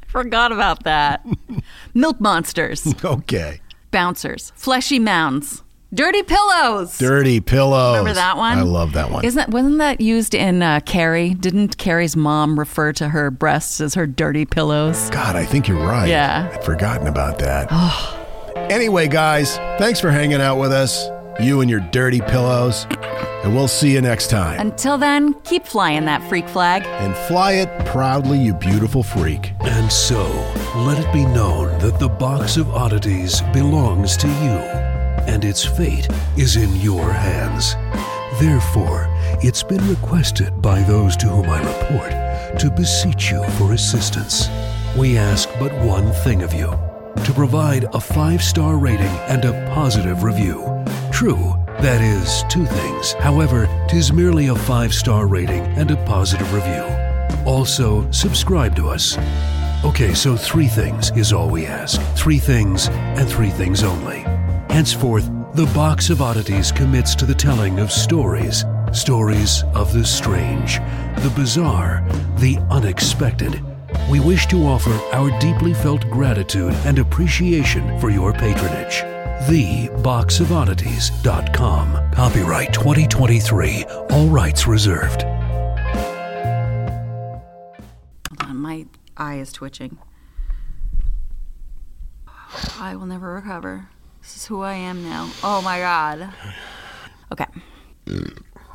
Forgot 0.06 0.52
about 0.52 0.84
that. 0.84 1.26
Milk 1.94 2.20
monsters, 2.20 2.86
Okay. 3.04 3.60
Bouncers, 3.92 4.52
fleshy 4.56 4.98
mounds, 4.98 5.62
dirty 5.94 6.24
pillows. 6.24 6.98
Dirty 6.98 7.40
pillows. 7.40 7.98
Remember 7.98 8.14
that 8.14 8.36
one? 8.36 8.58
I 8.58 8.62
love 8.62 8.94
that 8.94 9.10
one. 9.10 9.24
Isn't 9.24 9.36
that, 9.38 9.50
wasn't 9.50 9.78
that 9.78 10.00
used 10.00 10.34
in 10.34 10.62
uh, 10.62 10.80
Carrie? 10.80 11.34
Didn't 11.34 11.78
Carrie's 11.78 12.16
mom 12.16 12.58
refer 12.58 12.92
to 12.94 13.10
her 13.10 13.30
breasts 13.30 13.80
as 13.80 13.94
her 13.94 14.06
dirty 14.08 14.44
pillows? 14.44 15.10
God, 15.10 15.36
I 15.36 15.44
think 15.44 15.68
you're 15.68 15.78
right. 15.78 16.08
Yeah. 16.08 16.50
I'd 16.52 16.64
forgotten 16.64 17.06
about 17.06 17.38
that. 17.38 17.70
anyway, 18.56 19.06
guys, 19.06 19.56
thanks 19.78 20.00
for 20.00 20.10
hanging 20.10 20.40
out 20.40 20.58
with 20.58 20.72
us. 20.72 21.08
You 21.40 21.60
and 21.60 21.70
your 21.70 21.80
dirty 21.80 22.20
pillows. 22.20 22.86
And 23.44 23.54
we'll 23.56 23.68
see 23.68 23.92
you 23.92 24.00
next 24.00 24.28
time. 24.30 24.60
Until 24.60 24.98
then, 24.98 25.34
keep 25.42 25.66
flying 25.66 26.04
that 26.04 26.22
freak 26.28 26.48
flag. 26.48 26.84
and 26.84 27.16
fly 27.26 27.52
it 27.52 27.86
proudly, 27.86 28.38
you 28.38 28.54
beautiful 28.54 29.02
freak. 29.02 29.52
And 29.62 29.90
so, 29.90 30.22
let 30.76 30.98
it 30.98 31.12
be 31.12 31.24
known 31.24 31.76
that 31.80 31.98
the 31.98 32.08
box 32.08 32.56
of 32.56 32.70
oddities 32.70 33.40
belongs 33.52 34.16
to 34.18 34.28
you, 34.28 34.58
and 35.26 35.44
its 35.44 35.64
fate 35.64 36.08
is 36.36 36.56
in 36.56 36.74
your 36.76 37.12
hands. 37.12 37.74
Therefore, 38.40 39.08
it's 39.42 39.62
been 39.62 39.86
requested 39.88 40.62
by 40.62 40.80
those 40.82 41.16
to 41.18 41.26
whom 41.26 41.50
I 41.50 41.58
report 41.60 42.58
to 42.60 42.70
beseech 42.70 43.30
you 43.30 43.42
for 43.58 43.72
assistance. 43.72 44.48
We 44.96 45.18
ask 45.18 45.48
but 45.58 45.72
one 45.84 46.12
thing 46.12 46.42
of 46.42 46.52
you 46.54 46.70
to 47.24 47.32
provide 47.34 47.84
a 47.94 48.00
five 48.00 48.42
star 48.42 48.76
rating 48.76 49.14
and 49.28 49.44
a 49.44 49.70
positive 49.74 50.22
review. 50.22 50.81
True, 51.22 51.54
that 51.78 52.00
is 52.00 52.42
two 52.48 52.66
things. 52.66 53.12
However, 53.12 53.68
tis 53.88 54.12
merely 54.12 54.48
a 54.48 54.56
five 54.56 54.92
star 54.92 55.28
rating 55.28 55.62
and 55.78 55.88
a 55.92 56.04
positive 56.04 56.52
review. 56.52 56.82
Also, 57.46 58.10
subscribe 58.10 58.74
to 58.74 58.88
us. 58.88 59.16
Okay, 59.84 60.14
so 60.14 60.36
three 60.36 60.66
things 60.66 61.12
is 61.12 61.32
all 61.32 61.48
we 61.48 61.64
ask. 61.64 62.02
Three 62.16 62.40
things 62.40 62.88
and 62.88 63.28
three 63.28 63.50
things 63.50 63.84
only. 63.84 64.22
Henceforth, 64.68 65.30
the 65.54 65.66
Box 65.66 66.10
of 66.10 66.20
Oddities 66.20 66.72
commits 66.72 67.14
to 67.14 67.24
the 67.24 67.36
telling 67.36 67.78
of 67.78 67.92
stories. 67.92 68.64
Stories 68.92 69.62
of 69.76 69.92
the 69.92 70.04
strange, 70.04 70.78
the 71.18 71.32
bizarre, 71.36 72.04
the 72.38 72.58
unexpected. 72.68 73.62
We 74.10 74.18
wish 74.18 74.48
to 74.48 74.66
offer 74.66 74.98
our 75.12 75.30
deeply 75.38 75.72
felt 75.72 76.02
gratitude 76.10 76.74
and 76.84 76.98
appreciation 76.98 78.00
for 78.00 78.10
your 78.10 78.32
patronage. 78.32 79.04
TheBoxOfOddities.com. 79.46 82.12
Copyright 82.12 82.72
2023. 82.72 83.84
All 84.10 84.28
rights 84.28 84.68
reserved. 84.68 85.22
Hold 88.30 88.40
on, 88.40 88.56
my 88.56 88.86
eye 89.16 89.40
is 89.40 89.52
twitching. 89.52 89.98
I 92.78 92.94
will 92.94 93.06
never 93.06 93.34
recover. 93.34 93.88
This 94.20 94.36
is 94.36 94.46
who 94.46 94.62
I 94.62 94.74
am 94.74 95.02
now. 95.02 95.28
Oh 95.42 95.60
my 95.62 95.80
god. 95.80 96.32
Okay. 97.32 97.46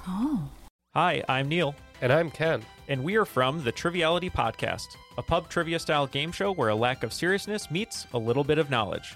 Oh. 0.06 0.50
Hi, 0.94 1.24
I'm 1.30 1.48
Neil. 1.48 1.76
And 2.02 2.12
I'm 2.12 2.30
Ken. 2.30 2.62
And 2.90 3.06
we 3.06 3.16
are 3.16 3.24
from 3.26 3.64
the 3.64 3.72
Triviality 3.72 4.30
Podcast, 4.30 4.88
a 5.18 5.24
pub 5.24 5.48
trivia 5.48 5.80
style 5.80 6.08
game 6.08 6.34
show 6.34 6.52
where 6.52 6.68
a 6.70 6.76
lack 6.76 7.04
of 7.04 7.14
seriousness 7.14 7.72
meets 7.72 8.06
a 8.14 8.18
little 8.18 8.44
bit 8.44 8.58
of 8.58 8.70
knowledge. 8.70 9.16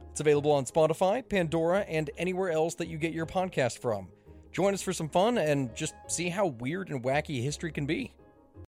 It's 0.11 0.19
available 0.19 0.51
on 0.51 0.65
Spotify, 0.65 1.27
Pandora, 1.27 1.79
and 1.81 2.09
anywhere 2.17 2.51
else 2.51 2.75
that 2.75 2.89
you 2.89 2.97
get 2.97 3.13
your 3.13 3.25
podcast 3.25 3.79
from. 3.79 4.09
Join 4.51 4.73
us 4.73 4.81
for 4.81 4.91
some 4.91 5.07
fun 5.07 5.37
and 5.37 5.73
just 5.73 5.93
see 6.07 6.27
how 6.27 6.47
weird 6.47 6.89
and 6.89 7.01
wacky 7.01 7.41
history 7.41 7.71
can 7.71 7.85
be. 7.85 8.13